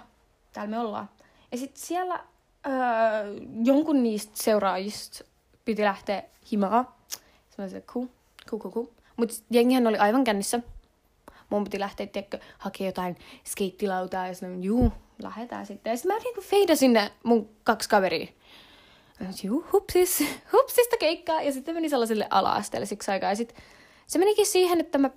täällä 0.53 0.71
me 0.71 0.79
ollaan. 0.79 1.09
Ja 1.53 1.59
sitten 1.59 1.83
siellä 1.83 2.15
uh, 2.15 3.49
jonkun 3.65 4.03
niistä 4.03 4.33
seuraajista 4.35 5.25
piti 5.65 5.83
lähteä 5.83 6.23
himaa. 6.53 6.99
Sitten 7.51 7.83
cool, 7.83 8.07
cool, 8.51 8.61
cool, 8.61 8.73
cool. 8.73 8.87
Mutta 9.19 9.35
jengihän 9.51 9.87
oli 9.87 9.99
aivan 9.99 10.25
kännissä 10.25 10.61
mun 11.51 11.65
piti 11.65 11.81
lähteä 11.81 12.07
tiedätkö, 12.07 12.39
hakea 12.59 12.87
jotain 12.87 13.17
skeittilautaa 13.45 14.27
ja 14.27 14.35
sanoin, 14.35 14.65
juu, 14.65 14.93
lähdetään 15.23 15.67
sitten. 15.67 15.91
Ja 15.91 15.97
sitten 15.97 16.17
mä 16.17 16.23
niinku 16.23 16.41
feidasin 16.41 16.93
ne 16.93 17.13
mun 17.23 17.51
kaksi 17.65 17.89
kaveria. 17.89 18.27
Juu, 19.43 19.65
hupsis, 19.73 20.25
hupsista 20.53 20.97
keikkaa. 20.97 21.43
Ja 21.43 21.53
sitten 21.53 21.75
meni 21.75 21.89
sellaiselle 21.89 22.27
ala-asteelle 22.31 22.87
siksi 22.87 23.11
aikaa. 23.11 23.31
Ja 23.31 23.37
sitten 23.37 23.63
se 24.07 24.19
menikin 24.19 24.47
siihen, 24.47 24.81
että 24.81 24.99
mä 24.99 25.11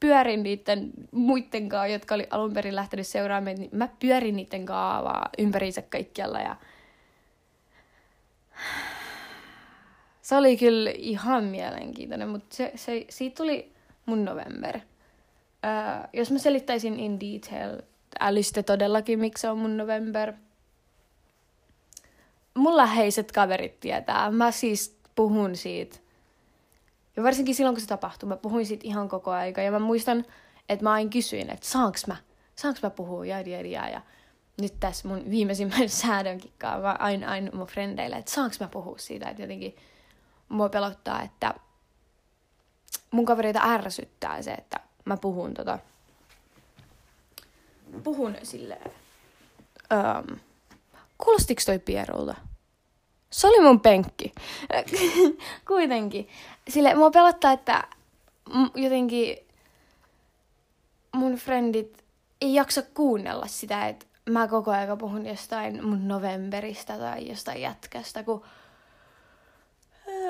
pyörin 0.00 0.42
niiden 0.42 0.90
muiden 1.10 1.68
kanssa, 1.68 1.86
jotka 1.86 2.14
oli 2.14 2.26
alun 2.30 2.52
perin 2.52 2.76
lähtenyt 2.76 3.06
seuraamaan, 3.06 3.56
niin 3.56 3.70
mä 3.72 3.88
pyörin 4.00 4.36
niiden 4.36 4.66
kaavaa 4.66 5.28
ympäriinsä 5.38 5.82
kaikkialla 5.82 6.40
ja 6.40 6.56
se 10.30 10.36
oli 10.36 10.56
kyllä 10.56 10.90
ihan 10.94 11.44
mielenkiintoinen, 11.44 12.28
mutta 12.28 12.56
se, 12.56 12.72
se, 12.74 13.06
siitä 13.08 13.36
tuli 13.36 13.72
mun 14.06 14.24
November. 14.24 14.76
Uh, 14.76 16.08
jos 16.12 16.30
mä 16.30 16.38
selittäisin 16.38 17.00
in 17.00 17.20
detail, 17.20 17.82
älyste 18.20 18.62
todellakin, 18.62 19.18
miksi 19.18 19.40
se 19.40 19.50
on 19.50 19.58
mun 19.58 19.76
November. 19.76 20.32
Mun 22.54 22.76
läheiset 22.76 23.32
kaverit 23.32 23.80
tietää. 23.80 24.30
Mä 24.30 24.50
siis 24.50 24.98
puhun 25.14 25.56
siitä. 25.56 25.96
Ja 27.16 27.22
varsinkin 27.22 27.54
silloin, 27.54 27.74
kun 27.74 27.80
se 27.80 27.86
tapahtui, 27.86 28.28
mä 28.28 28.36
puhuin 28.36 28.66
siitä 28.66 28.86
ihan 28.86 29.08
koko 29.08 29.30
aika. 29.30 29.62
Ja 29.62 29.70
mä 29.70 29.78
muistan, 29.78 30.24
että 30.68 30.82
mä 30.82 30.92
aina 30.92 31.10
kysyin, 31.10 31.50
että 31.50 31.66
saanko 31.66 31.98
mä, 32.06 32.16
saanko 32.56 32.80
mä 32.82 32.90
puhua, 32.90 33.26
ja, 33.26 33.40
ja, 33.40 33.60
ja, 33.60 33.88
ja. 33.88 34.00
Nyt 34.60 34.74
tässä 34.80 35.08
mun 35.08 35.30
viimeisimmän 35.30 35.88
säädönkin 35.88 36.52
kanssa, 36.58 36.82
mä 36.82 36.96
aina, 36.98 37.30
aina 37.30 37.50
mun 37.52 37.66
frendeille, 37.66 38.16
että 38.16 38.30
saanko 38.30 38.56
mä 38.60 38.68
puhua 38.68 38.98
siitä, 38.98 39.28
että 39.28 39.42
jotenkin 39.42 39.76
mua 40.50 40.68
pelottaa, 40.68 41.22
että 41.22 41.54
mun 43.10 43.26
kavereita 43.26 43.60
ärsyttää 43.64 44.42
se, 44.42 44.50
että 44.52 44.80
mä 45.04 45.16
puhun 45.16 45.54
tota, 45.54 45.78
puhun 48.04 48.36
silleen, 48.42 48.90
um, 49.92 50.38
kuulostiko 51.18 51.62
toi 51.66 51.78
Pierolta? 51.78 52.34
Se 53.30 53.46
oli 53.46 53.60
mun 53.60 53.80
penkki. 53.80 54.32
Kuitenkin. 55.68 56.28
Sille 56.68 56.94
mua 56.94 57.10
pelottaa, 57.10 57.52
että 57.52 57.84
jotenkin 58.74 59.36
mun 61.12 61.34
frendit 61.34 62.04
ei 62.40 62.54
jaksa 62.54 62.82
kuunnella 62.82 63.46
sitä, 63.46 63.88
että 63.88 64.06
mä 64.30 64.48
koko 64.48 64.70
ajan 64.70 64.98
puhun 64.98 65.26
jostain 65.26 65.86
mun 65.86 66.08
novemberista 66.08 66.98
tai 66.98 67.28
jostain 67.28 67.60
jätkästä, 67.60 68.22
kun 68.22 68.44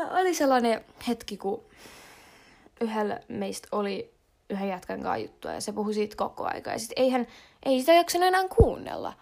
oli 0.01 0.35
sellainen 0.35 0.85
hetki, 1.09 1.37
kun 1.37 1.65
yhdellä 2.81 3.21
meistä 3.29 3.69
oli 3.73 4.15
yhden 4.51 4.69
jätkän 4.69 5.03
kanssa 5.03 5.17
juttua 5.17 5.53
ja 5.53 5.61
se 5.61 5.73
puhui 5.73 5.95
siitä 5.95 6.17
koko 6.17 6.45
aika. 6.45 6.71
Ja 6.71 6.79
sit 6.79 6.93
eihän, 6.97 7.27
ei 7.63 7.81
sitä 7.81 7.93
jaksa 7.93 8.19
enää 8.19 8.49
kuunnella. 8.57 9.13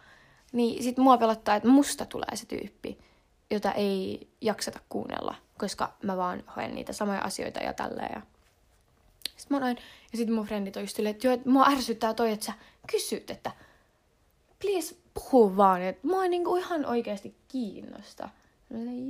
Niin 0.53 0.83
sit 0.83 0.99
mua 0.99 1.19
pelottaa, 1.19 1.57
että 1.57 1.69
musta 1.69 2.07
tulee 2.07 2.37
se 2.37 2.47
tyyppi, 2.47 2.99
jota 3.51 3.73
ei 3.73 4.29
jakseta 4.41 4.81
kuunnella, 4.89 5.35
koska 5.59 5.93
mä 6.03 6.17
vaan 6.17 6.45
hoen 6.57 6.75
niitä 6.75 6.93
samoja 6.93 7.21
asioita 7.21 7.61
ja 7.61 7.73
tälleen. 7.73 8.11
Ja... 8.15 8.23
Sitten 9.37 9.57
mä 9.57 9.61
noin, 9.61 9.77
ja 10.13 10.19
sitten 10.19 10.35
mun 10.35 10.47
frendit 10.47 10.77
on 10.77 10.83
just 10.83 10.97
silleen, 10.97 11.15
että, 11.15 11.27
joo, 11.27 11.35
että 11.35 11.51
mua 11.51 11.67
ärsyttää 11.67 12.15
toi, 12.15 12.33
että 12.33 12.47
sä 12.47 12.53
kysyt, 12.91 13.31
että 13.31 13.53
please 14.59 14.97
puhu 15.15 15.57
vaan, 15.57 15.83
että 15.83 16.07
mua 16.07 16.23
ei 16.23 16.29
niinku 16.29 16.57
ihan 16.57 16.87
oikeasti 16.87 17.35
kiinnosta. 17.49 18.29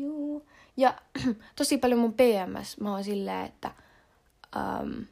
Juu. 0.00 0.46
Ja 0.78 0.94
tosi 1.56 1.78
paljon 1.78 2.00
mun 2.00 2.14
PMS, 2.14 2.80
mä 2.80 2.90
oon 2.90 3.04
silleen, 3.04 3.46
että 3.46 3.70
um, 4.56 5.06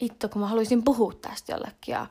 itto, 0.00 0.28
kun 0.28 0.40
mä 0.40 0.48
haluaisin 0.48 0.84
puhua 0.84 1.12
tästä 1.12 1.52
jollekin. 1.52 1.92
Ja, 1.92 2.06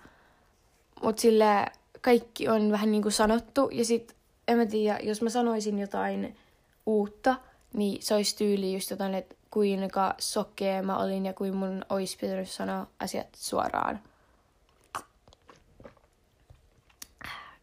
mut 1.04 1.20
sille 1.20 1.66
kaikki 2.02 2.50
on 2.50 2.72
vähän 2.72 2.92
niin 2.92 3.02
kuin 3.02 3.12
sanottu. 3.12 3.70
Ja 3.72 3.86
sit, 3.86 4.16
en 4.48 4.58
mä 4.58 4.66
tiedä, 4.66 5.00
jos 5.04 5.22
mä 5.22 5.30
sanoisin 5.30 5.80
jotain 5.80 6.38
uutta, 6.86 7.36
niin 7.74 8.02
se 8.02 8.16
olisi 8.16 8.38
tyyli 8.38 8.74
just 8.74 8.90
jotain, 8.90 9.14
että 9.14 9.36
kuinka 9.52 10.16
sokea 10.18 10.84
mä 10.84 10.98
olin 10.98 11.26
ja 11.26 11.34
kuin 11.34 11.56
mun 11.56 11.86
olisi 11.90 12.18
pitänyt 12.18 12.50
sanoa 12.50 12.88
asiat 13.00 13.28
suoraan. 13.36 14.00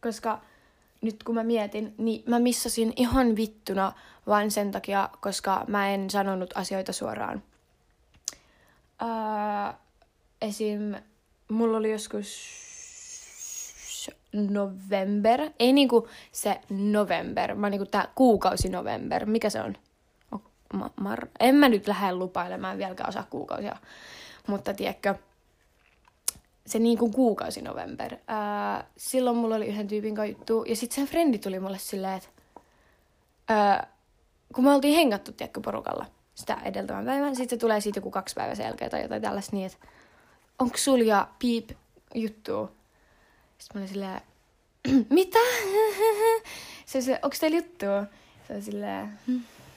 Koska 0.01 0.41
nyt 1.01 1.23
kun 1.23 1.35
mä 1.35 1.43
mietin, 1.43 1.95
niin 1.97 2.23
mä 2.27 2.39
missasin 2.39 2.93
ihan 2.95 3.35
vittuna 3.35 3.93
vain 4.27 4.51
sen 4.51 4.71
takia, 4.71 5.09
koska 5.21 5.65
mä 5.67 5.89
en 5.89 6.09
sanonut 6.09 6.53
asioita 6.55 6.93
suoraan. 6.93 7.43
Uh, 9.01 9.75
esim. 10.41 10.95
mulla 11.49 11.77
oli 11.77 11.91
joskus 11.91 12.63
november, 14.33 15.49
ei 15.59 15.73
niinku 15.73 16.07
se 16.31 16.61
november, 16.69 17.61
vaan 17.61 17.71
niinku 17.71 17.85
tää 17.85 18.07
kuukausi 18.15 18.69
november. 18.69 19.25
Mikä 19.25 19.49
se 19.49 19.61
on? 19.61 19.77
Ma- 20.73 20.91
mar- 21.01 21.27
en 21.39 21.55
mä 21.55 21.69
nyt 21.69 21.87
lähde 21.87 22.13
lupailemaan 22.13 22.77
vieläkään 22.77 23.09
osaa 23.09 23.27
kuukausia. 23.29 23.75
Mutta 24.47 24.73
tiedätkö, 24.73 25.15
se 26.65 26.79
niin 26.79 26.97
kuin 26.97 27.11
kuukausi 27.11 27.61
November. 27.61 28.15
Ää, 28.27 28.87
silloin 28.97 29.37
mulla 29.37 29.55
oli 29.55 29.67
yhden 29.67 29.87
tyypin 29.87 30.15
kanssa 30.15 30.37
juttu, 30.37 30.63
ja 30.67 30.75
sitten 30.75 30.95
sen 30.95 31.07
frendi 31.07 31.37
tuli 31.37 31.59
mulle 31.59 31.77
silleen, 31.77 32.17
että 32.17 32.29
kun 34.53 34.63
me 34.63 34.71
oltiin 34.71 34.95
hengattu, 34.95 35.31
tiedätkö, 35.31 35.61
porukalla 35.61 36.05
sitä 36.35 36.57
edeltävän 36.65 37.05
päivän, 37.05 37.35
sitten 37.35 37.59
tulee 37.59 37.81
siitä 37.81 37.97
joku 37.97 38.11
kaksi 38.11 38.35
päivää 38.35 38.55
sen 38.55 38.63
jälkeen 38.63 38.91
tai 38.91 39.01
jotain 39.01 39.21
tällaista 39.21 39.55
niin, 39.55 39.65
että 39.65 39.87
onko 40.59 40.77
sul 40.77 41.01
ja 41.01 41.27
piip 41.39 41.69
juttu? 42.15 42.69
Sitten 43.57 43.73
mä 43.73 43.79
olin 43.79 43.89
silleen, 43.89 44.21
mitä? 45.09 45.39
se 46.85 47.01
silleen, 47.01 47.19
onko 47.23 47.35
teillä 47.39 47.57
juttu? 47.57 47.85
Se 48.47 48.53
on 48.53 48.61
silleen, 48.61 49.19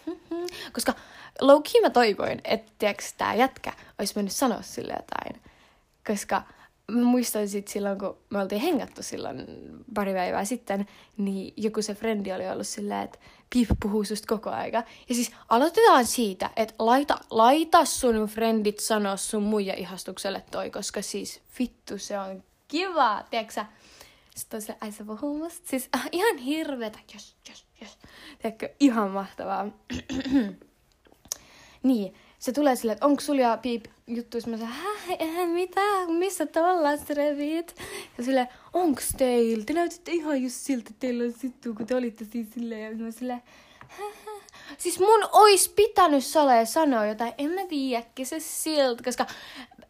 koska 0.75 0.93
low 1.41 1.63
mä 1.83 1.91
toivoin, 1.91 2.41
että 2.45 2.73
tää 3.19 3.35
jätkä 3.35 3.73
olisi 3.99 4.13
mennyt 4.17 4.33
sanoa 4.33 4.63
sille 4.63 4.93
jotain. 4.93 5.43
Koska 6.07 6.43
mä 6.93 7.05
muistan 7.05 7.49
sit 7.49 7.69
silloin, 7.69 7.99
kun 7.99 8.19
me 8.31 8.41
oltiin 8.41 8.61
hengattu 8.61 9.03
silloin 9.03 9.47
pari 9.95 10.13
päivää 10.13 10.45
sitten, 10.45 10.87
niin 11.17 11.55
joku 11.57 11.83
se 11.83 11.95
frendi 11.95 12.33
oli 12.33 12.49
ollut 12.49 12.67
silleen, 12.67 13.03
että 13.03 13.19
Pip 13.55 13.69
puhuu 13.83 14.05
susta 14.05 14.27
koko 14.27 14.51
aika. 14.51 14.83
Ja 15.09 15.15
siis 15.15 15.33
aloitetaan 15.49 16.07
siitä, 16.07 16.51
että 16.57 16.75
laita, 16.79 17.19
laita 17.31 17.85
sun 17.85 18.27
frendit 18.27 18.79
sanoa 18.79 19.17
sun 19.17 19.43
muija 19.43 19.75
ihastukselle 19.75 20.43
toi, 20.51 20.71
koska 20.71 21.03
siis 21.03 21.43
vittu 21.59 21.99
se 21.99 22.19
on 22.19 22.45
kiva, 22.69 23.25
tiedätkö 23.31 23.65
Sitten 24.37 24.59
on 24.59 24.63
se, 24.63 24.77
ai 24.81 24.93
se 24.93 25.05
puhuu 25.05 25.39
musta. 25.39 25.69
Siis 25.69 25.89
äh, 25.97 26.09
ihan 26.13 26.39
hirveetä, 26.39 26.99
jos, 27.15 27.37
jos, 27.49 27.67
jos. 27.81 27.99
Tiedätkö, 28.43 28.69
ihan 28.81 29.11
mahtavaa. 29.11 29.67
niin, 31.83 32.15
se 32.47 32.53
tulee 32.53 32.77
silleen, 32.77 32.95
että 32.95 33.07
onko 33.07 33.21
sulla 33.21 33.41
ja 33.41 33.59
piip 33.63 33.85
juttu, 34.07 34.39
mä 34.47 34.57
sanoin, 34.57 34.77
häh, 34.77 35.49
mitä, 35.49 35.81
missä 36.09 36.47
tollas 36.47 37.11
revit? 37.11 37.75
Ja 38.19 38.25
sille, 38.25 38.49
onks 38.73 39.09
teillä? 39.19 39.65
Te 39.65 39.73
näytitte 39.73 40.13
ihan 40.13 40.43
just 40.43 40.57
siltä, 40.57 40.91
teillä 40.99 41.25
on 41.25 41.33
sittu, 41.33 41.75
kun 41.75 41.87
te 41.87 41.95
olitte 41.95 42.25
siis 42.25 42.47
silleen, 42.55 42.99
ja 42.99 43.05
mä 43.05 43.11
silleen, 43.11 43.43
Siis 44.79 44.99
mun 45.01 45.29
ois 45.33 45.69
pitänyt 45.69 46.25
Sale 46.25 46.67
sanoa 46.67 47.07
jotain, 47.07 47.33
en 47.39 47.51
mä 47.51 47.61
tiedä, 47.69 48.05
se 48.25 48.41
siltä, 48.41 49.03
koska 49.05 49.27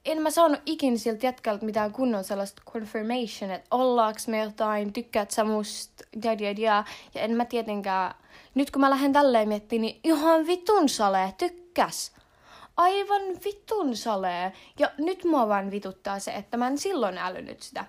en 0.04 0.22
mä 0.22 0.30
saanut 0.30 0.60
ikin 0.66 0.98
siltä 0.98 1.26
jätkältä 1.26 1.64
mitään 1.64 1.92
kunnon 1.92 2.24
sellaista 2.24 2.62
confirmation, 2.72 3.50
että 3.50 3.68
ollaaks 3.70 4.28
me 4.28 4.38
jotain, 4.42 4.92
tykkäät 4.92 5.30
sä 5.30 5.44
musta, 5.44 6.04
ja, 6.24 6.32
ja, 6.32 6.50
ja. 6.58 6.84
ja 7.14 7.20
en 7.20 7.36
mä 7.36 7.44
tietenkään, 7.44 8.14
nyt 8.54 8.70
kun 8.70 8.80
mä 8.80 8.90
lähden 8.90 9.12
tälleen 9.12 9.48
miettimään, 9.48 9.82
niin 9.82 10.00
ihan 10.04 10.46
vitun 10.46 10.88
Sale, 10.88 11.34
tykkäs 11.38 12.12
aivan 12.76 13.22
vitun 13.44 13.96
salee. 13.96 14.52
Ja 14.78 14.90
nyt 14.98 15.24
mua 15.24 15.48
vaan 15.48 15.70
vituttaa 15.70 16.18
se, 16.18 16.30
että 16.30 16.56
mä 16.56 16.66
en 16.66 16.78
silloin 16.78 17.18
älynyt 17.18 17.62
sitä. 17.62 17.84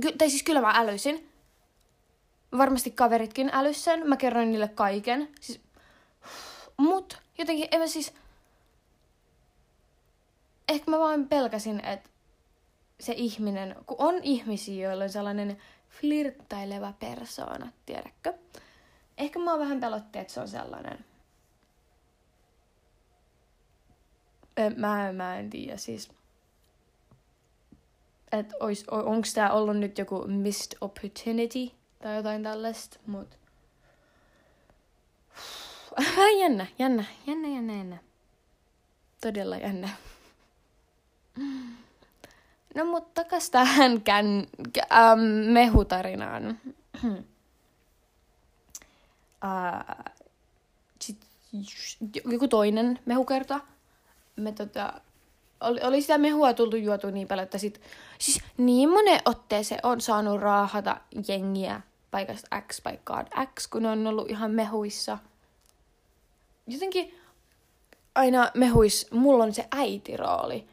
Ky- 0.00 0.12
tai 0.18 0.30
siis 0.30 0.42
kyllä 0.42 0.60
mä 0.60 0.72
älysin. 0.76 1.30
Varmasti 2.58 2.90
kaveritkin 2.90 3.50
älys 3.52 3.84
sen. 3.84 4.08
Mä 4.08 4.16
kerroin 4.16 4.50
niille 4.50 4.68
kaiken. 4.68 5.28
Siis... 5.40 5.60
Mut 6.76 7.22
jotenkin, 7.38 7.68
en 7.70 7.80
mä 7.80 7.86
siis... 7.86 8.14
Ehkä 10.68 10.90
mä 10.90 10.98
vaan 10.98 11.28
pelkäsin, 11.28 11.84
että 11.84 12.10
se 13.00 13.12
ihminen, 13.16 13.76
kun 13.86 13.96
on 13.98 14.22
ihmisiä, 14.22 14.88
joilla 14.88 15.04
on 15.04 15.10
sellainen 15.10 15.58
flirttaileva 16.00 16.92
persoona, 16.92 17.72
tiedätkö? 17.86 18.34
Ehkä 19.18 19.38
mä 19.38 19.58
vähän 19.58 19.80
pelotti, 19.80 20.18
että 20.18 20.32
se 20.32 20.40
on 20.40 20.48
sellainen. 20.48 21.04
En, 24.56 24.74
mä, 24.76 25.12
mä 25.12 25.38
en 25.38 25.50
tiedä 25.50 25.76
siis. 25.76 26.10
Että 28.32 28.54
onko 28.90 29.28
tämä 29.34 29.50
ollut 29.52 29.76
nyt 29.76 29.98
joku 29.98 30.24
missed 30.26 30.78
opportunity 30.80 31.70
tai 32.02 32.16
jotain 32.16 32.42
tällaista, 32.42 32.98
mut... 33.06 33.38
Jännä, 36.40 36.66
jännä, 36.78 37.04
jännä, 37.26 37.48
jännä, 37.48 37.72
jännä. 37.72 37.96
Todella 39.20 39.56
jännä. 39.56 39.88
No 42.74 42.84
mutta 42.84 43.22
takas 43.24 43.50
tähän 43.50 44.02
kän, 44.02 44.46
ähm, 44.92 45.20
mehutarinaan. 45.52 46.60
uh, 47.04 47.20
sit, 51.02 51.16
joku 52.24 52.48
toinen 52.48 52.98
mehukerta 53.06 53.60
me 54.36 54.52
tota, 54.52 55.00
oli, 55.60 55.80
oli 55.82 56.00
sitä 56.00 56.18
mehua 56.18 56.54
tultu 56.54 56.76
juotu 56.76 57.10
niin 57.10 57.28
paljon, 57.28 57.44
että 57.44 57.58
sit, 57.58 57.80
siis 58.18 58.42
niin 58.56 58.88
monen 58.88 59.20
otteeseen 59.24 59.80
on 59.82 60.00
saanut 60.00 60.40
raahata 60.40 61.00
jengiä 61.28 61.80
paikasta 62.10 62.62
X 62.62 62.82
paikkaan 62.82 63.26
X, 63.58 63.68
kun 63.68 63.86
on 63.86 64.06
ollut 64.06 64.30
ihan 64.30 64.50
mehuissa. 64.50 65.18
Jotenkin 66.66 67.14
aina 68.14 68.50
mehuis, 68.54 69.06
mulla 69.10 69.44
on 69.44 69.54
se 69.54 69.68
äitirooli. 69.76 70.68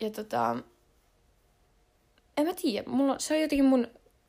Ja 0.00 0.10
tota, 0.10 0.56
en 2.36 2.46
mä 2.46 2.54
tiedä, 2.54 2.90
mulla, 2.90 3.18
se 3.18 3.34
on 3.34 3.40
jotenkin 3.40 3.64
mun 3.64 3.88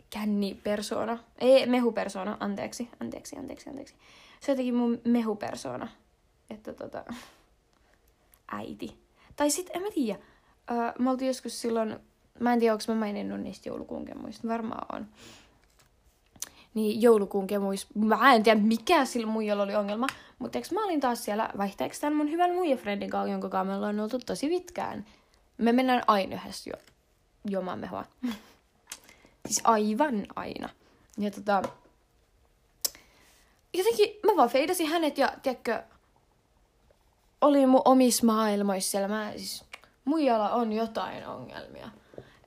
känni-persona. 0.10 1.20
Ei, 1.40 1.66
mehupersona, 1.66 2.38
anteeksi, 2.40 2.90
anteeksi, 3.00 3.38
anteeksi, 3.38 3.70
anteeksi. 3.70 3.96
Se 4.40 4.52
on 4.52 4.54
jotenkin 4.54 4.76
mun 4.76 5.02
mehupersona 5.06 5.88
että 6.50 6.74
tota, 6.74 7.04
äiti. 8.52 8.98
Tai 9.36 9.50
sitten, 9.50 9.76
en 9.76 9.82
mä 9.82 9.92
tiedä, 9.94 10.20
mä 11.00 11.12
oltiin 11.12 11.28
joskus 11.28 11.62
silloin, 11.62 12.00
mä 12.40 12.54
en 12.54 12.60
tiedä, 12.60 12.74
onko 12.74 12.84
mä 12.88 12.96
maininnut 12.96 13.40
niistä 13.40 13.70
joulukuun 13.70 14.06
kemuista, 14.06 14.48
varmaan 14.48 14.96
on. 14.96 15.08
Niin 16.74 17.02
joulukuun 17.02 17.48
kemuista, 17.48 17.92
mä 17.96 18.34
en 18.34 18.44
tiedä 18.44 18.60
mikä 18.60 19.06
sillä 19.06 19.28
muijalla 19.28 19.64
oli 19.64 19.76
ongelma, 19.76 20.08
mutta 20.40 20.58
eikö 20.58 20.76
mä 20.76 20.86
olin 20.86 21.00
taas 21.00 21.26
siellä 21.26 21.50
vaihteeksi 21.58 22.02
tämän 22.02 22.16
mun 22.16 22.32
hyvän 22.32 22.54
muijafriendin 22.54 23.10
kanssa, 23.10 23.32
jonka 23.32 23.50
kanssa 23.50 23.72
me 23.72 23.76
ollaan 23.76 24.00
oltu 24.00 24.20
tosi 24.20 24.48
pitkään. 24.50 25.06
Me 25.58 25.72
mennään 25.72 26.04
aina 26.08 26.36
yhdessä 26.36 26.70
jo, 26.70 26.82
juomaan 27.50 27.80
mehua. 27.80 28.06
siis 29.48 29.62
aivan 29.64 30.26
aina. 30.36 30.70
Ja 31.18 31.32
tota, 31.32 31.62
jotenkin 33.74 34.20
mä 34.26 34.32
vaan 34.38 34.50
feidasin 34.50 34.88
hänet 34.88 35.18
ja, 35.18 35.34
tiedätkö, 35.44 35.84
oli 37.42 37.66
mun 37.66 37.82
omissa 37.86 38.26
maailmoissa 38.26 38.92
siellä. 38.92 39.08
Mä, 39.08 39.32
siis, 39.36 39.66
muijalla 40.06 40.50
on 40.50 40.74
jotain 40.74 41.28
ongelmia. 41.28 41.90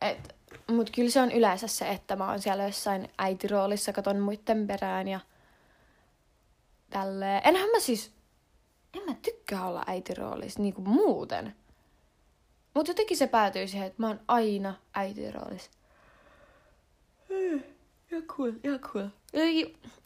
Et, 0.01 0.35
mut 0.67 0.91
kyllä 0.91 1.11
se 1.11 1.21
on 1.21 1.33
yleensä 1.33 1.67
se, 1.67 1.89
että 1.89 2.17
mä 2.17 2.31
oon 2.31 2.41
siellä 2.41 2.65
jossain 2.65 3.09
äitiroolissa, 3.19 3.93
katon 3.93 4.19
muiden 4.19 4.67
perään 4.67 5.09
ja 5.09 5.21
tälleen. 6.91 7.43
Enhän 7.45 7.71
mä 7.71 7.81
siis, 7.81 8.13
en 8.95 9.03
mä 9.07 9.15
tykkää 9.23 9.67
olla 9.67 9.85
äitiroolissa 9.87 10.63
niinku 10.63 10.81
muuten. 10.81 11.57
Mut 12.75 12.89
jotenkin 12.89 13.17
se 13.17 13.27
päätyy 13.27 13.69
siihen, 13.69 13.87
että 13.87 14.03
mä 14.03 14.07
oon 14.07 14.21
aina 14.29 14.75
äitiroolissa. 14.95 15.71
Ja 18.11 18.23
cool, 18.23 18.53
ja 18.63 18.79
cool. 18.79 19.07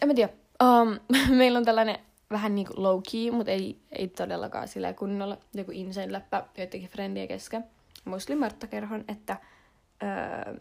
En 0.02 0.08
mä 0.08 0.14
tiedä. 0.14 0.32
Um, 0.62 1.00
meillä 1.38 1.58
on 1.58 1.64
tällainen 1.64 1.98
vähän 2.30 2.54
niin 2.54 2.66
kuin 2.66 2.82
low 2.82 3.00
key, 3.10 3.30
mutta 3.30 3.52
ei, 3.52 3.80
ei 3.92 4.08
todellakaan 4.08 4.68
sillä 4.68 4.92
kunnolla 4.92 5.38
joku 5.54 5.70
insane 5.74 6.12
läppä 6.12 6.46
joidenkin 6.56 6.90
friendien 6.90 7.28
kesken. 7.28 7.64
Muistelin 8.04 8.38
Martta 8.38 8.66
Kerhon, 8.66 9.04
että 9.08 9.36
öö, 10.02 10.54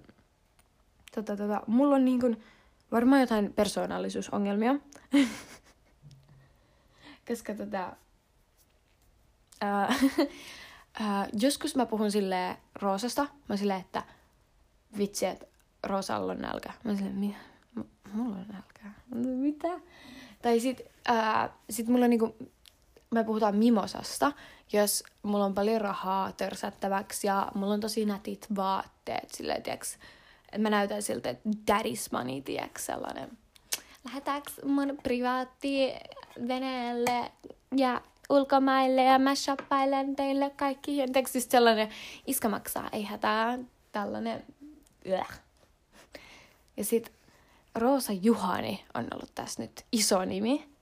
tota, 1.16 1.38
tota, 1.38 1.62
mulla 1.68 1.96
on 1.96 2.06
niin 2.06 2.20
kuin, 2.20 2.44
varmaan 2.92 3.22
jotain 3.22 3.54
persoonallisuusongelmia. 3.54 4.76
Koska 7.28 7.54
tota, 7.56 7.96
öö, 9.64 9.70
öö, 11.02 11.08
joskus 11.42 11.76
mä 11.76 11.86
puhun 11.86 12.12
sille 12.12 12.58
Roosasta, 12.76 13.28
mä 13.50 13.58
silleen, 13.58 13.82
että 13.82 14.04
vitsi, 14.98 15.26
että 15.26 15.46
Roosalla 15.84 16.32
on 16.32 16.40
nälkä. 16.40 16.74
Mä 16.84 16.96
silleen, 16.96 17.16
mitä? 17.16 17.38
Mulla 18.14 18.36
on 18.36 18.46
nälkä. 18.48 18.86
Mitä? 19.16 19.80
Tai 20.42 20.60
sit, 20.60 20.95
ää, 21.06 21.54
sit 21.70 21.88
mulla 21.88 22.08
niinku, 22.08 22.36
me 23.12 23.24
puhutaan 23.24 23.56
mimosasta, 23.56 24.32
jos 24.74 25.04
mulla 25.24 25.46
on 25.46 25.54
paljon 25.54 25.82
rahaa 25.82 26.32
törsättäväksi 26.32 27.28
ja 27.28 27.52
mulla 27.56 27.74
on 27.74 27.80
tosi 27.80 28.06
nätit 28.06 28.48
vaatteet, 28.56 29.32
silleen, 29.32 29.64
tiiäks, 29.64 29.98
mä 30.58 30.70
näytän 30.70 31.02
siltä, 31.02 31.30
että 31.30 31.50
daddy's 31.72 32.08
money, 32.12 32.42
tiiäks, 32.42 32.86
sellainen. 32.86 33.38
Lähetäänkö 34.06 34.52
mun 34.66 34.98
privaatti 35.04 35.94
veneelle 36.48 37.32
ja 37.76 38.02
ulkomaille 38.30 39.04
ja 39.04 39.20
mä 39.20 39.36
shoppailen 39.36 40.16
teille 40.16 40.50
kaikki. 40.50 40.98
Ja 40.98 41.08
siis 41.28 41.48
sellainen, 41.50 41.90
iska 42.28 42.50
maksaa, 42.50 42.90
ei 42.92 43.04
hätää, 43.04 43.60
tällainen. 43.92 44.44
Ja 46.78 46.84
sit 46.84 47.12
Roosa 47.76 48.14
Juhani 48.14 48.86
on 48.94 49.08
ollut 49.14 49.32
tässä 49.36 49.62
nyt 49.62 49.86
iso 49.92 50.26
nimi. 50.26 50.75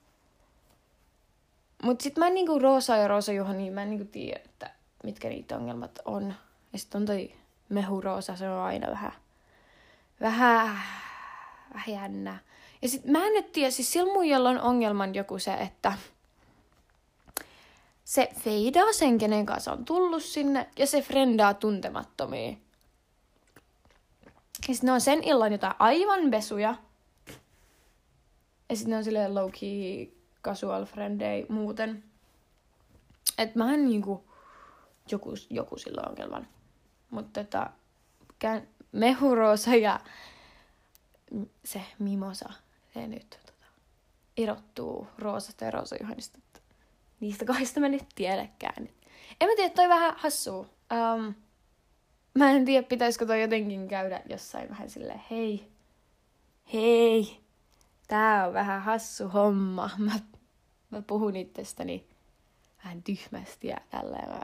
Mut 1.84 2.00
sit 2.00 2.16
mä 2.16 2.26
en 2.26 2.34
niinku 2.34 2.58
Roosa 2.58 2.96
ja 2.96 3.08
Roosa 3.08 3.32
Juhani, 3.32 3.70
mä 3.70 3.82
en 3.82 3.90
niinku 3.90 4.08
tiedä, 4.12 4.40
että 4.44 4.70
mitkä 5.02 5.28
niitä 5.28 5.56
ongelmat 5.56 5.98
on. 6.04 6.34
Ja 6.72 6.78
sitten 6.78 7.00
on 7.00 7.06
toi 7.06 7.34
mehuroosa, 7.68 8.36
se 8.36 8.48
on 8.50 8.58
aina 8.58 8.90
vähän, 8.90 9.12
vähän, 10.20 10.78
vähän 11.74 11.88
jännä. 11.88 12.38
Ja 12.82 12.88
sit 12.88 13.04
mä 13.04 13.26
en 13.26 13.32
nyt 13.32 13.52
tiedä, 13.52 13.70
siis 13.70 13.92
sillä 13.92 14.12
muijalla 14.12 14.50
on 14.50 14.60
ongelman 14.60 15.14
joku 15.14 15.38
se, 15.38 15.54
että 15.54 15.92
se 18.04 18.28
feidaa 18.40 18.92
sen, 18.92 19.18
kenen 19.18 19.46
kanssa 19.46 19.72
on 19.72 19.84
tullut 19.84 20.22
sinne, 20.22 20.68
ja 20.78 20.86
se 20.86 21.02
frendaa 21.02 21.54
tuntemattomia. 21.54 22.50
Ja 24.68 24.74
sitten 24.74 24.86
ne 24.86 24.92
on 24.92 25.00
sen 25.00 25.24
illan 25.24 25.52
jotain 25.52 25.74
aivan 25.78 26.30
besuja. 26.30 26.74
Ja 28.68 28.76
sitten 28.76 28.90
ne 28.90 28.96
on 28.96 29.04
silleen 29.04 29.30
low-key 29.30 30.23
casual 30.44 30.84
friendei 30.84 31.46
muuten. 31.48 32.04
Et 33.38 33.54
mä 33.54 33.74
en 33.74 33.84
niinku, 33.84 34.24
joku, 35.10 35.34
joku 35.50 35.78
silloin 35.78 36.08
ongelman. 36.08 36.46
Mutta 37.10 37.44
tota, 37.44 37.70
kään, 38.38 38.68
mehuroosa 38.92 39.74
ja 39.74 40.00
se 41.64 41.80
mimosa, 41.98 42.52
se 42.94 43.06
nyt 43.06 43.30
tota, 43.30 43.66
erottuu 44.36 45.06
roosasta 45.18 45.64
ja 45.64 45.70
roosajuhanista. 45.70 46.38
Niistä 47.20 47.44
kahdesta 47.44 47.80
mä 47.80 47.88
nyt 47.88 48.06
tiedäkään. 48.14 48.88
En 49.40 49.48
mä 49.48 49.56
tiedä, 49.56 49.74
toi 49.74 49.88
vähän 49.88 50.14
hassuu. 50.16 50.66
Um, 50.92 51.34
mä 52.34 52.50
en 52.50 52.64
tiedä, 52.64 52.86
pitäisikö 52.88 53.26
toi 53.26 53.42
jotenkin 53.42 53.88
käydä 53.88 54.22
jossain 54.30 54.70
vähän 54.70 54.90
silleen, 54.90 55.22
hei, 55.30 55.70
hei, 56.72 57.40
tää 58.08 58.46
on 58.46 58.54
vähän 58.54 58.82
hassu 58.82 59.28
homma. 59.28 59.90
Mä, 59.98 60.12
mä 60.94 61.02
puhun 61.02 61.36
itsestäni 61.36 62.06
vähän 62.84 63.02
tyhmästi 63.02 63.68
ja 63.68 63.76
tälleen. 63.90 64.28
Mä... 64.28 64.40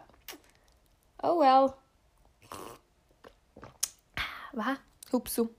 Oh 1.22 1.38
well. 1.38 1.68
Vähän 4.56 4.78
hupsu. 5.12 5.54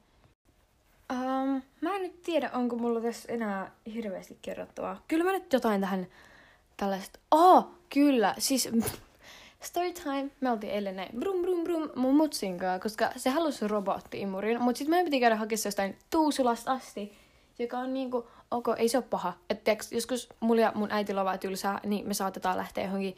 Um, 1.12 1.62
mä 1.82 1.96
en 1.96 2.02
nyt 2.02 2.22
tiedä, 2.22 2.50
onko 2.54 2.76
mulla 2.76 3.02
tässä 3.02 3.32
enää 3.32 3.72
hirveästi 3.94 4.38
kerrottavaa. 4.42 5.04
Kyllä 5.08 5.24
mä 5.24 5.32
nyt 5.32 5.54
jotain 5.54 5.82
tähän 5.82 6.08
tällaista... 6.78 7.20
Oh, 7.32 7.68
kyllä. 7.94 8.36
Siis 8.38 8.70
story 9.62 9.94
time. 9.94 10.30
Me 10.40 10.52
oltiin 10.52 10.74
eilen 10.74 10.96
näin 10.96 11.20
brum 11.20 11.42
brum 11.42 11.64
brum 11.64 11.90
mun 11.96 12.16
mutsin 12.16 12.60
kanssa, 12.60 12.80
koska 12.80 13.12
se 13.18 13.30
halusi 13.30 13.68
robotti-imurin. 13.68 14.62
Mutta 14.62 14.78
sitten 14.78 14.90
meidän 14.90 15.06
piti 15.06 15.20
käydä 15.20 15.36
hakemaan 15.36 15.62
jostain 15.66 15.98
Tuusulasta 16.10 16.72
asti, 16.72 17.18
joka 17.60 17.78
on 17.78 17.94
niinku, 17.94 18.28
ok, 18.52 18.68
ei 18.78 18.90
se 18.90 18.98
ole 18.98 19.06
paha. 19.10 19.34
Että 19.50 19.78
joskus 19.92 20.30
mulla 20.40 20.62
ja 20.62 20.72
mun 20.76 20.92
äiti 20.92 21.14
lovaa 21.14 21.38
tylsää, 21.38 21.80
niin 21.86 22.08
me 22.08 22.14
saatetaan 22.14 22.58
lähteä 22.58 22.84
johonkin, 22.84 23.16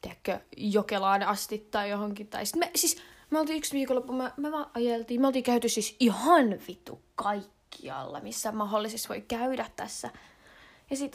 tiedätkö, 0.00 0.40
Jokelaan 0.56 1.22
asti 1.22 1.68
tai 1.70 1.90
johonkin. 1.90 2.26
Tai 2.26 2.46
sit 2.46 2.56
me, 2.56 2.70
siis 2.74 3.02
me 3.30 3.38
oltiin 3.38 3.58
yksi 3.58 3.72
viikonloppu, 3.72 4.12
me, 4.12 4.32
me 4.36 4.52
vaan 4.52 4.70
ajeltiin, 4.74 5.20
me 5.20 5.26
oltiin 5.26 5.44
käyty 5.44 5.68
siis 5.68 5.96
ihan 6.00 6.58
vitu 6.68 7.02
kaikkialla, 7.14 8.20
missä 8.20 8.52
mahdollisesti 8.52 9.08
voi 9.08 9.20
käydä 9.20 9.70
tässä. 9.76 10.10
Ja 10.90 10.96
sit 10.96 11.12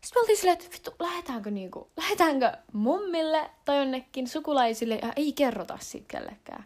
sitten 0.00 0.16
me 0.16 0.20
oltiin 0.20 0.36
silleen, 0.36 0.58
että 0.58 0.72
vittu, 0.72 0.94
lähdetäänkö 0.98 1.50
niinku, 1.50 1.90
lähdetäänkö 1.96 2.52
mummille 2.72 3.50
tai 3.64 3.76
jonnekin 3.76 4.28
sukulaisille 4.28 4.98
ja 5.02 5.12
ei 5.16 5.32
kerrota 5.32 5.78
siitä 5.80 6.06
kellekään. 6.08 6.64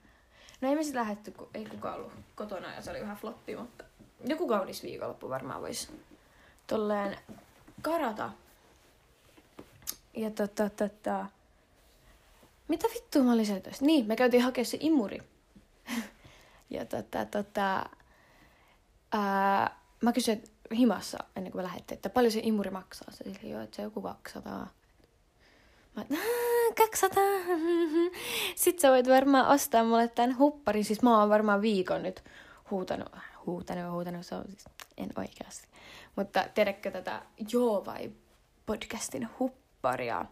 No 0.60 0.68
ei 0.68 0.76
me 0.76 0.82
sitten 0.82 1.00
lähdetty, 1.00 1.30
kun 1.30 1.48
ei 1.54 1.64
kukaan 1.64 1.96
ollut 1.96 2.12
kotona 2.34 2.74
ja 2.74 2.82
se 2.82 2.90
oli 2.90 3.00
vähän 3.00 3.16
floppi, 3.16 3.56
mutta 3.56 3.84
joku 4.24 4.48
kaunis 4.48 4.82
viikonloppu 4.82 5.28
varmaan 5.28 5.62
voisi 5.62 5.88
tolleen 6.66 7.18
karata. 7.82 8.30
Ja 10.16 10.30
tota, 10.30 10.70
tota, 10.70 11.26
mitä 12.68 12.88
vittua 12.94 13.22
mä 13.22 13.32
olin 13.32 13.46
sieltä? 13.46 13.70
Niin, 13.80 14.06
me 14.06 14.16
käytiin 14.16 14.42
hakemaan 14.42 14.66
se 14.66 14.78
imuri. 14.80 15.22
ja 16.70 16.84
tota, 16.84 17.24
tota, 17.24 17.86
ää, 19.12 19.80
mä 20.00 20.12
kysyin, 20.12 20.44
himassa 20.72 21.18
ennen 21.36 21.52
kuin 21.52 21.62
me 21.62 21.66
lähdettiin, 21.66 21.96
että 21.96 22.10
paljon 22.10 22.32
se 22.32 22.40
imuri 22.42 22.70
maksaa. 22.70 23.10
Se 23.10 23.24
oli 23.26 23.50
jo, 23.50 23.60
että 23.60 23.76
se 23.76 23.82
joku 23.82 24.02
200. 24.02 24.68
Mä 25.96 26.04
200. 26.76 27.22
Sitten 28.56 28.80
sä 28.80 28.90
voit 28.90 29.08
varmaan 29.08 29.48
ostaa 29.48 29.84
mulle 29.84 30.08
tämän 30.08 30.38
hupparin. 30.38 30.84
Siis 30.84 31.02
mä 31.02 31.20
oon 31.20 31.28
varmaan 31.28 31.62
viikon 31.62 32.02
nyt 32.02 32.24
huutanut, 32.70 33.12
huutanut, 33.46 33.92
huutanut, 33.92 34.26
se 34.26 34.34
on 34.34 34.44
siis, 34.48 34.64
en 34.96 35.10
oikeasti. 35.16 35.68
Mutta 36.16 36.44
tiedätkö 36.54 36.90
tätä 36.90 37.22
Joo 37.52 37.84
vai 37.86 38.10
podcastin 38.66 39.28
hupparia? 39.38 40.24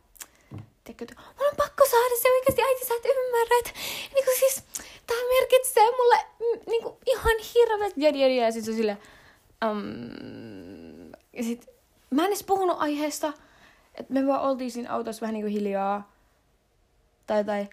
Tiedätkö, 0.85 1.05
että 1.05 1.15
mun 1.39 1.49
on 1.49 1.57
pakko 1.57 1.85
saada 1.91 2.15
se 2.23 2.29
oikeasti, 2.31 2.63
äiti 2.63 2.87
sä 2.87 2.95
et 2.95 3.05
ymmärrä, 3.05 3.59
että 3.59 3.73
niin 4.15 4.25
kuin 4.25 4.39
siis, 4.39 4.65
tää 5.07 5.17
merkitsee 5.41 5.91
mulle 5.91 6.19
niin 6.67 6.83
kuin 6.83 6.95
ihan 7.07 7.39
hirveet 7.55 7.93
ja, 7.97 8.11
ja, 8.11 8.29
ja, 8.29 8.45
ja 8.45 8.53
sit 8.53 8.65
se 8.65 8.71
on 8.71 8.77
silleen, 8.77 8.99
Um, 9.71 11.13
ja 11.33 11.43
sit, 11.43 11.67
mä 12.11 12.23
en 12.23 12.29
edes 12.29 12.45
puhunut 12.45 12.77
aiheesta, 12.81 13.33
että 13.95 14.13
me 14.13 14.27
vaan 14.27 14.43
oltiin 14.43 14.71
siinä 14.71 14.93
autossa 14.93 15.21
vähän 15.21 15.35
niinku 15.35 15.51
hiljaa. 15.51 16.13
Tai 17.27 17.45
tai. 17.45 17.69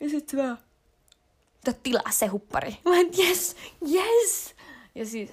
Ja 0.00 0.10
sit 0.10 0.28
se 0.28 0.36
vaan, 0.36 0.58
tilaa 1.82 2.10
se 2.10 2.26
huppari. 2.26 2.76
Mä 2.84 2.96
en, 2.96 3.10
yes, 3.18 3.56
yes! 3.92 4.54
Ja 4.94 5.06
siis, 5.06 5.30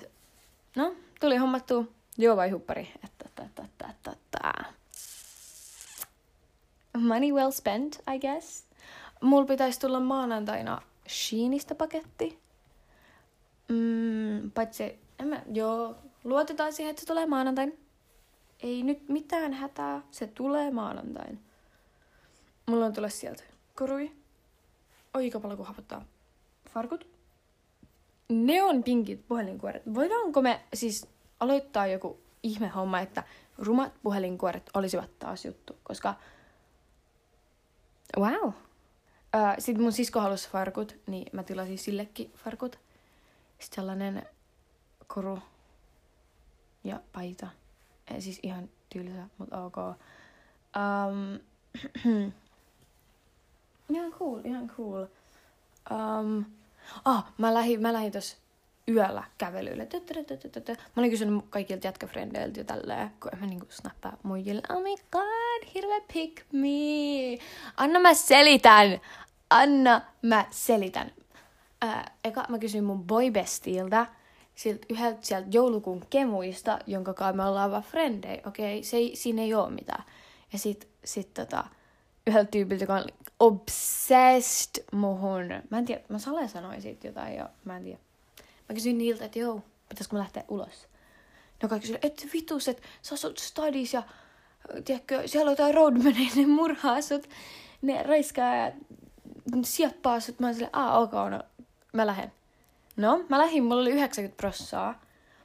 no, 0.76 0.96
tuli 1.20 1.38
hommattu 1.38 1.94
joo 2.18 2.38
vai 2.38 2.50
huppari. 2.50 2.92
Että, 3.04 3.26
että, 3.26 3.44
että, 3.44 3.64
että, 3.64 3.88
että, 3.90 4.12
että. 4.12 4.54
Money 6.98 7.32
well 7.32 7.52
spent, 7.52 8.00
I 8.16 8.20
guess. 8.20 8.64
Mulla 9.22 9.46
pitäisi 9.46 9.80
tulla 9.80 10.00
maanantaina 10.00 10.82
Sheenistä 11.10 11.76
paketti. 11.76 12.40
Mm, 13.68 14.52
paitsi, 14.52 14.84
en 15.20 15.28
mä, 15.28 15.44
joo, 15.54 15.96
luotetaan 16.24 16.74
siihen, 16.74 16.90
että 16.90 17.00
se 17.00 17.08
tulee 17.08 17.26
maanantain. 17.26 17.80
Ei 18.60 18.84
nyt 18.84 19.10
mitään 19.10 19.54
hätää, 19.54 20.02
se 20.12 20.28
tulee 20.28 20.72
maanantain. 20.72 21.40
Mulla 22.66 22.86
on 22.86 22.94
tulla 22.94 23.10
sieltä 23.10 23.44
korui. 23.76 24.12
Oika 25.14 25.40
paljon 25.40 25.58
kun 25.58 25.68
hapottaa. 25.68 26.06
Farkut. 26.74 27.08
Neon 28.30 28.84
pinkit 28.84 29.28
puhelinkuoret. 29.28 29.84
Voidaanko 29.94 30.42
me 30.42 30.62
siis 30.74 31.08
aloittaa 31.40 31.88
joku 31.88 32.20
ihme 32.44 32.68
homma, 32.68 33.00
että 33.00 33.24
rumat 33.58 33.94
puhelinkuoret 34.04 34.70
olisivat 34.74 35.20
taas 35.20 35.46
juttu, 35.46 35.78
koska 35.84 36.16
wow. 38.18 38.52
Sitten 39.60 39.84
mun 39.84 39.92
sisko 39.92 40.20
halusi 40.20 40.50
farkut, 40.50 40.96
niin 41.08 41.26
mä 41.34 41.44
tilasin 41.44 41.78
sillekin 41.78 42.32
farkut. 42.36 42.80
Sitten 43.60 43.76
sellainen 43.76 44.26
koru 45.08 45.40
ja 46.84 47.00
paita. 47.14 47.48
Ei 48.14 48.22
siis 48.22 48.40
ihan 48.44 48.70
tylsä, 48.90 49.28
mutta 49.38 49.64
ok. 49.64 49.78
Um, 49.78 51.40
ihan 53.96 54.12
cool, 54.12 54.42
ihan 54.44 54.68
cool. 54.78 55.06
Um, 55.92 56.46
oh, 57.06 57.24
mä 57.38 57.54
lähdin, 57.54 57.82
mä 57.82 57.94
lähdin 57.94 58.12
tossa 58.12 58.38
yöllä 58.88 59.24
kävelylle. 59.38 59.88
Mä 60.68 60.76
olin 60.98 61.12
kysynyt 61.12 61.46
kaikilta 61.50 61.88
jätkäfrendeiltä 61.88 62.60
ja 62.60 62.64
tälleen, 62.64 63.12
kun 63.22 63.32
mä 63.40 63.46
niinku 63.46 63.68
snappaa 63.70 64.18
muijille. 64.24 64.62
Oh 64.70 64.82
my 64.82 64.96
god, 65.12 65.74
hirveä 65.74 66.02
pick 66.14 66.46
me. 66.52 67.46
Anna 67.78 68.00
mä 68.00 68.14
selitän. 68.14 69.02
Anna 69.50 70.02
mä 70.22 70.46
selitän 70.52 71.12
ää, 71.82 72.12
eka 72.24 72.46
mä 72.50 72.60
kysyin 72.60 72.84
mun 72.84 73.04
boybestiltä, 73.04 74.06
siltä 74.56 74.86
yhdeltä 74.90 75.18
sieltä 75.22 75.48
joulukuun 75.52 76.06
kemuista, 76.10 76.80
jonka 76.88 77.14
kanssa 77.14 77.38
me 77.38 77.46
ollaan 77.46 77.72
vaan 77.72 77.84
frendei, 77.84 78.42
okei, 78.46 78.80
okay, 78.80 79.16
siinä 79.16 79.42
ei 79.42 79.54
oo 79.54 79.70
mitään. 79.70 80.04
Ja 80.54 80.60
sit, 80.60 80.88
sit 81.06 81.34
tota, 81.34 81.64
yhdeltä 82.30 82.52
tyypiltä, 82.52 82.84
joka 82.84 82.96
on 82.96 83.06
obsessed 83.40 84.86
muhun. 84.92 85.48
Mä 85.70 85.78
en 85.78 85.86
tiedä, 85.86 86.02
mä 86.10 86.20
sale 86.20 86.48
sanoin 86.48 86.82
siitä 86.82 87.08
jotain 87.08 87.38
jo, 87.38 87.46
mä 87.66 87.78
en 87.78 87.84
tiedä. 87.84 88.00
Mä 88.70 88.76
kysyin 88.76 88.98
niiltä, 88.98 89.26
että 89.26 89.40
joo, 89.40 89.62
pitäisikö 89.90 90.16
mä 90.16 90.20
lähteä 90.20 90.44
ulos. 90.48 90.88
No 91.64 91.70
kaikki 91.70 91.88
sille, 91.88 92.00
että 92.04 92.26
vitus, 92.34 92.68
että 92.68 92.88
sä 93.02 93.16
asut 93.16 93.38
stadis 93.38 93.94
ja 93.94 94.04
tiedätkö, 94.86 95.28
siellä 95.28 95.50
on 95.50 95.54
jotain 95.54 95.76
roadmaneja, 95.76 96.30
ne 96.36 96.46
murhaa 96.46 97.02
sut, 97.02 97.30
ne 97.82 98.04
raiskaa 98.04 98.56
ja 98.56 98.72
sieppaa 99.64 100.20
sut. 100.20 100.40
Mä 100.40 100.48
oon 100.48 100.54
silleen, 100.54 100.76
aa, 100.76 101.00
ok, 101.00 101.12
no 101.12 101.44
mä 101.94 102.08
lähden. 102.08 102.32
No, 102.98 103.26
mä 103.30 103.40
lähdin, 103.40 103.64
mulla 103.64 103.82
oli 103.82 103.92
90 103.92 104.38
prossaa. 104.38 105.02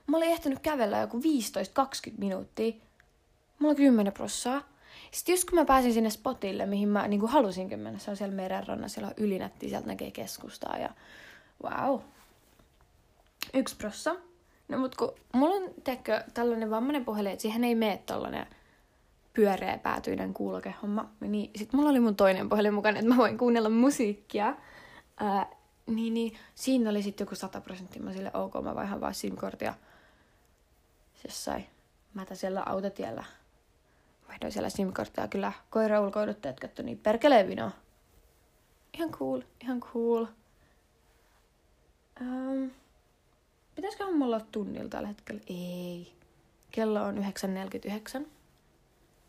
Mä 0.06 0.16
olin 0.16 0.28
ehtinyt 0.28 0.58
kävellä 0.58 0.98
joku 0.98 1.18
15-20 1.18 1.22
minuuttia. 2.18 2.72
Mulla 3.58 3.70
oli 3.70 3.76
10 3.76 4.12
prossaa. 4.12 4.62
Sitten 5.14 5.32
just 5.32 5.50
kun 5.50 5.58
mä 5.58 5.64
pääsin 5.64 5.94
sinne 5.94 6.10
spotille, 6.10 6.66
mihin 6.66 6.88
mä 6.88 7.08
niin 7.08 7.28
halusinkin 7.28 7.78
mennä, 7.78 7.98
se 7.98 8.10
on 8.10 8.16
siellä 8.16 8.34
merenrannan, 8.34 8.90
siellä 8.90 9.08
on 9.08 9.14
ylinätti, 9.16 9.68
sieltä 9.68 9.86
näkee 9.86 10.10
keskustaa 10.10 10.78
ja 10.78 10.90
wow. 11.64 12.00
Yksi 13.54 13.76
prossa. 13.76 14.16
No 14.68 14.78
mut 14.78 14.94
kun 14.94 15.12
mulla 15.32 15.54
on, 15.54 15.70
teekö, 15.84 16.24
tällainen 16.34 16.70
vammainen 16.70 17.04
puhelin, 17.04 17.32
että 17.32 17.42
siihen 17.42 17.64
ei 17.64 17.74
mene 17.74 18.02
tällainen 18.06 18.46
pyöreä 19.34 19.78
päätyinen 19.78 20.34
kuulokehomma. 20.34 21.10
Niin 21.20 21.50
sit 21.56 21.72
mulla 21.72 21.90
oli 21.90 22.00
mun 22.00 22.16
toinen 22.16 22.48
puhelin 22.48 22.74
mukana, 22.74 22.98
että 22.98 23.10
mä 23.10 23.16
voin 23.16 23.38
kuunnella 23.38 23.68
musiikkia. 23.68 24.56
Ää, 25.16 25.46
niin, 25.86 26.14
niin 26.14 26.38
siinä 26.54 26.90
oli 26.90 27.02
sitten 27.02 27.24
joku 27.24 27.34
100 27.34 27.60
prosenttia. 27.60 28.02
Mä 28.02 28.12
sille 28.12 28.30
ok, 28.34 28.54
mä 28.64 28.74
vaihan 28.74 29.00
vaan 29.00 29.14
SIM-kortia 29.14 29.74
mätä 32.14 32.34
siellä 32.34 32.62
autotiellä. 32.66 33.24
Vaihdoin 34.28 34.52
siellä 34.52 34.68
SIM-korttia. 34.70 35.28
Kyllä 35.28 35.52
koira 35.70 36.00
ulkoiduttajat 36.00 36.60
katso 36.60 36.82
niin 36.82 36.98
perkeleen. 36.98 37.72
Ihan 38.94 39.10
cool, 39.10 39.40
ihan 39.62 39.80
cool. 39.80 40.26
Um, 42.20 42.70
pitäisikö 43.74 44.06
mulla 44.06 44.36
olla 44.36 44.46
tunnilla 44.52 44.88
tällä 44.88 45.08
hetkellä? 45.08 45.40
Ei. 45.46 46.12
Kello 46.70 47.02
on 47.02 47.18
9.49, 47.18 48.26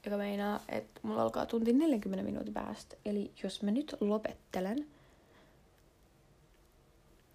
joka 0.05 0.17
meinaa, 0.17 0.59
että 0.69 0.99
mulla 1.03 1.21
alkaa 1.21 1.45
tunti 1.45 1.73
40 1.73 2.25
minuutin 2.25 2.53
päästä. 2.53 2.95
Eli 3.05 3.31
jos 3.43 3.63
mä 3.63 3.71
nyt 3.71 3.95
lopettelen, 3.99 4.87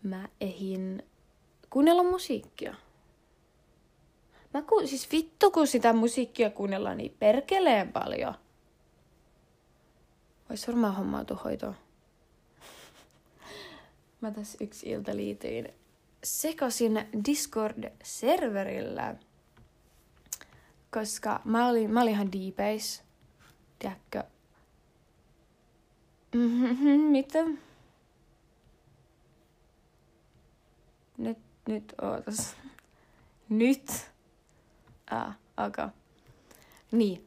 mä 0.02 0.28
ehin 0.40 1.02
kuunnella 1.70 2.02
musiikkia. 2.02 2.74
Mä 4.54 4.62
ku, 4.62 4.86
siis 4.86 5.12
vittu, 5.12 5.50
kun 5.50 5.66
sitä 5.66 5.92
musiikkia 5.92 6.50
kuunnellaan 6.50 6.96
niin 6.96 7.16
perkeleen 7.18 7.92
paljon. 7.92 8.34
Vois 10.48 10.68
varmaan 10.68 10.94
hommautu 10.94 11.34
hoitoon. 11.34 11.76
Mä 14.20 14.30
tässä 14.30 14.58
yksi 14.60 14.90
ilta 14.90 15.16
liityin 15.16 15.68
sekasin 16.24 17.04
Discord-serverillä, 17.28 19.16
koska 20.90 21.40
mä 21.44 21.68
olin, 21.68 21.90
mä 21.90 22.02
olin 22.02 22.12
ihan 22.12 22.32
deepeis. 22.32 23.02
Tiedätkö? 23.78 24.24
Mm-hmm, 26.34 27.00
mitä? 27.00 27.44
Nyt, 31.18 31.38
nyt 31.68 31.94
ootas. 32.02 32.56
Nyt. 33.48 34.10
Ah, 35.10 35.34
okay. 35.66 35.88
Niin. 36.92 37.26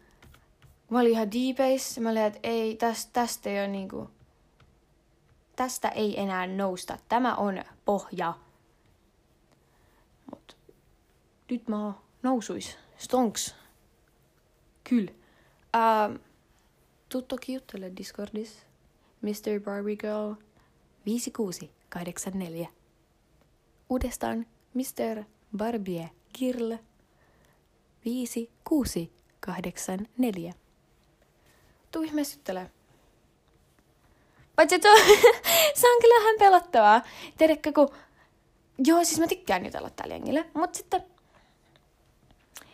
Mä 0.90 1.00
olin 1.00 1.12
ihan 1.12 1.32
deepeis. 1.32 2.00
Mä 2.00 2.10
olin, 2.10 2.22
että 2.22 2.40
ei, 2.44 2.76
tästä, 2.76 3.10
tästä 3.14 3.50
ei 3.50 3.60
ole 3.60 3.68
niinku... 3.68 4.10
Tästä 5.56 5.90
ei 5.90 6.20
enää 6.20 6.48
nousta. 6.48 6.98
Tämä 7.10 7.36
on 7.36 7.64
pohja. 7.86 8.34
Mut 10.32 10.58
nyt 11.50 11.68
mä 11.68 11.94
nousuis. 12.24 12.78
Stonks. 12.98 13.56
Kyllä. 14.84 15.12
Uh, 15.76 16.20
tuu 17.10 17.22
toki 17.22 17.54
juttele 17.54 17.92
Discordissa. 17.98 18.60
Mr. 19.22 19.60
Barbie 19.64 19.96
Girl 19.96 20.34
5684. 21.06 22.68
Uudestaan 23.90 24.46
Mr. 24.74 25.24
Barbie 25.58 26.10
Girl 26.40 26.78
5684. 28.06 30.54
Tuu 31.92 32.02
ihmeessä 32.02 32.36
juttele. 32.36 32.72
Paitsi, 34.56 34.76
että 34.76 34.90
se 35.74 35.94
on 35.94 36.00
kyllä 36.02 36.20
vähän 36.20 36.36
pelottavaa. 36.40 37.02
Tiedätkö, 37.38 37.74
kun... 37.74 37.90
Joo, 38.86 39.04
siis 39.04 39.20
mä 39.20 39.28
tykkään 39.28 39.66
jutella 39.66 39.90
tällä 39.90 40.14
jengille, 40.14 40.46
mutta 40.54 40.78
sitten... 40.78 41.04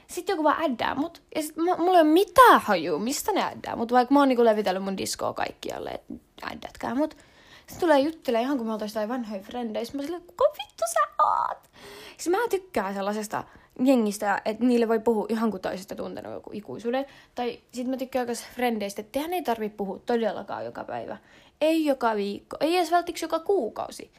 Sitten 0.07 0.33
joku 0.33 0.43
vaan 0.43 0.63
äddää 0.63 0.95
mut. 0.95 1.21
Ja 1.35 1.41
sit 1.41 1.55
mä, 1.55 1.77
mulla 1.77 1.97
ei 1.97 2.01
ole 2.01 2.13
mitään 2.13 2.61
hajua, 2.61 2.99
mistä 2.99 3.31
ne 3.31 3.43
äddää 3.43 3.75
mut. 3.75 3.91
Vaikka 3.91 4.13
mä 4.13 4.19
oon 4.19 4.29
niinku 4.29 4.45
levitellyt 4.45 4.83
mun 4.83 4.97
diskoa 4.97 5.33
kaikkialle, 5.33 5.89
että 5.89 6.13
äddätkää 6.51 6.95
mut. 6.95 7.17
Sitten 7.57 7.79
tulee 7.79 7.99
juttelemaan 7.99 8.43
ihan 8.43 8.57
kuin 8.57 8.67
me 8.67 8.73
oltaisiin 8.73 9.01
jotain 9.01 9.19
vanhoja 9.19 9.43
frendejä. 9.43 9.85
Sitten 9.85 10.01
mä 10.01 10.05
silleen, 10.05 10.23
kuka 10.23 10.43
vittu 10.43 10.83
sä 10.93 11.23
oot? 11.23 11.69
Siis 12.17 12.29
mä 12.29 12.37
tykkään 12.49 12.93
sellaisesta 12.93 13.43
jengistä, 13.85 14.41
että 14.45 14.65
niille 14.65 14.87
voi 14.87 14.99
puhua 14.99 15.25
ihan 15.29 15.51
kuin 15.51 15.61
toisesta 15.61 15.95
tuntenut 15.95 16.33
joku 16.33 16.49
ikuisuuden. 16.53 17.05
Tai 17.35 17.59
sitten 17.71 17.89
mä 17.89 17.97
tykkään 17.97 18.25
myös 18.25 18.45
frendeistä, 18.55 19.01
että 19.01 19.11
tehän 19.11 19.33
ei 19.33 19.41
tarvitse 19.41 19.77
puhua 19.77 19.99
todellakaan 20.05 20.65
joka 20.65 20.83
päivä. 20.83 21.17
Ei 21.61 21.85
joka 21.85 22.15
viikko, 22.15 22.57
ei 22.59 22.77
edes 22.77 22.91
välttämättä 22.91 23.25
joka 23.25 23.39
kuukausi. 23.39 24.11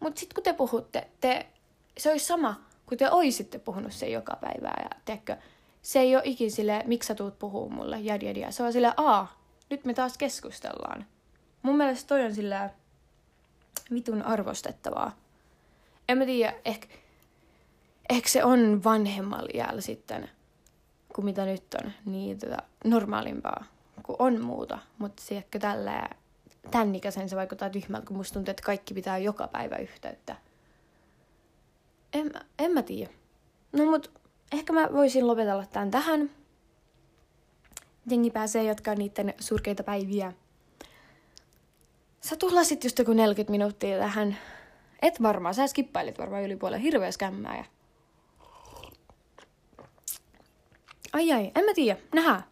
Mutta 0.00 0.20
sitten 0.20 0.34
kun 0.34 0.42
te 0.44 0.52
puhutte, 0.52 1.06
te, 1.20 1.46
se 1.98 2.10
olisi 2.10 2.26
sama, 2.26 2.60
kun 2.86 2.98
te 2.98 3.10
oisitte 3.10 3.58
puhunut 3.58 3.92
sen 3.92 4.12
joka 4.12 4.36
päivä. 4.40 4.72
Ja 4.82 4.90
teekö, 5.04 5.36
se 5.82 6.00
ei 6.00 6.16
ole 6.16 6.22
ikin 6.26 6.50
sille, 6.50 6.82
miksi 6.86 7.06
sä 7.06 7.14
tuut 7.14 7.38
puhuu 7.38 7.68
mulle, 7.68 8.00
jad, 8.00 8.22
jad, 8.22 8.36
jad. 8.36 8.52
Se 8.52 8.62
on 8.62 8.72
sille, 8.72 8.92
aa, 8.96 9.40
nyt 9.70 9.84
me 9.84 9.94
taas 9.94 10.18
keskustellaan. 10.18 11.06
Mun 11.62 11.76
mielestä 11.76 12.08
toi 12.08 12.24
on 12.24 12.34
sillä 12.34 12.70
vitun 13.94 14.22
arvostettavaa. 14.22 15.16
En 16.08 16.18
mä 16.18 16.24
tiedä, 16.24 16.54
ehkä, 16.64 16.88
ehkä 18.10 18.28
se 18.28 18.44
on 18.44 18.84
vanhemmalla 18.84 19.48
jäällä 19.54 19.80
sitten, 19.80 20.30
kuin 21.14 21.24
mitä 21.24 21.44
nyt 21.44 21.74
on, 21.84 21.92
niin 22.04 22.38
tota, 22.38 22.56
normaalimpaa, 22.84 23.64
kun 24.02 24.16
on 24.18 24.40
muuta. 24.40 24.78
Mutta 24.98 25.22
ehkä 25.30 25.58
tällä 25.58 26.08
tämän 26.70 26.94
ikäisen 26.94 27.28
se 27.28 27.36
vaikuttaa 27.36 27.70
tyhmältä, 27.70 28.06
kun 28.06 28.16
musta 28.16 28.34
tuntuu, 28.34 28.50
että 28.50 28.62
kaikki 28.62 28.94
pitää 28.94 29.18
joka 29.18 29.48
päivä 29.48 29.76
yhteyttä. 29.76 30.36
En, 32.12 32.30
en 32.58 32.70
mä 32.70 32.82
tiedä. 32.82 33.10
No 33.72 33.84
mut 33.84 34.10
ehkä 34.52 34.72
mä 34.72 34.88
voisin 34.92 35.26
lopetella 35.26 35.66
tämän 35.66 35.90
tähän. 35.90 36.30
Jengi 38.10 38.30
pääsee 38.30 38.62
jatkaa 38.62 38.94
niiden 38.94 39.34
surkeita 39.40 39.82
päiviä. 39.82 40.32
Sä 42.20 42.36
tuhlasit 42.36 42.84
just 42.84 42.98
joku 42.98 43.12
40 43.12 43.50
minuuttia 43.50 43.98
tähän. 43.98 44.36
Et 45.02 45.22
varmaan, 45.22 45.54
sä 45.54 45.66
skippailit 45.66 46.18
varmaan 46.18 46.42
yli 46.42 46.56
puolen 46.56 46.80
hirveä 46.80 47.10
skämmää. 47.10 47.56
Ja... 47.56 47.64
Ai 51.16 51.32
ai, 51.32 51.50
en 51.54 51.64
mä 51.64 51.74
tiedä. 51.74 52.00
Nähdään. 52.14 52.42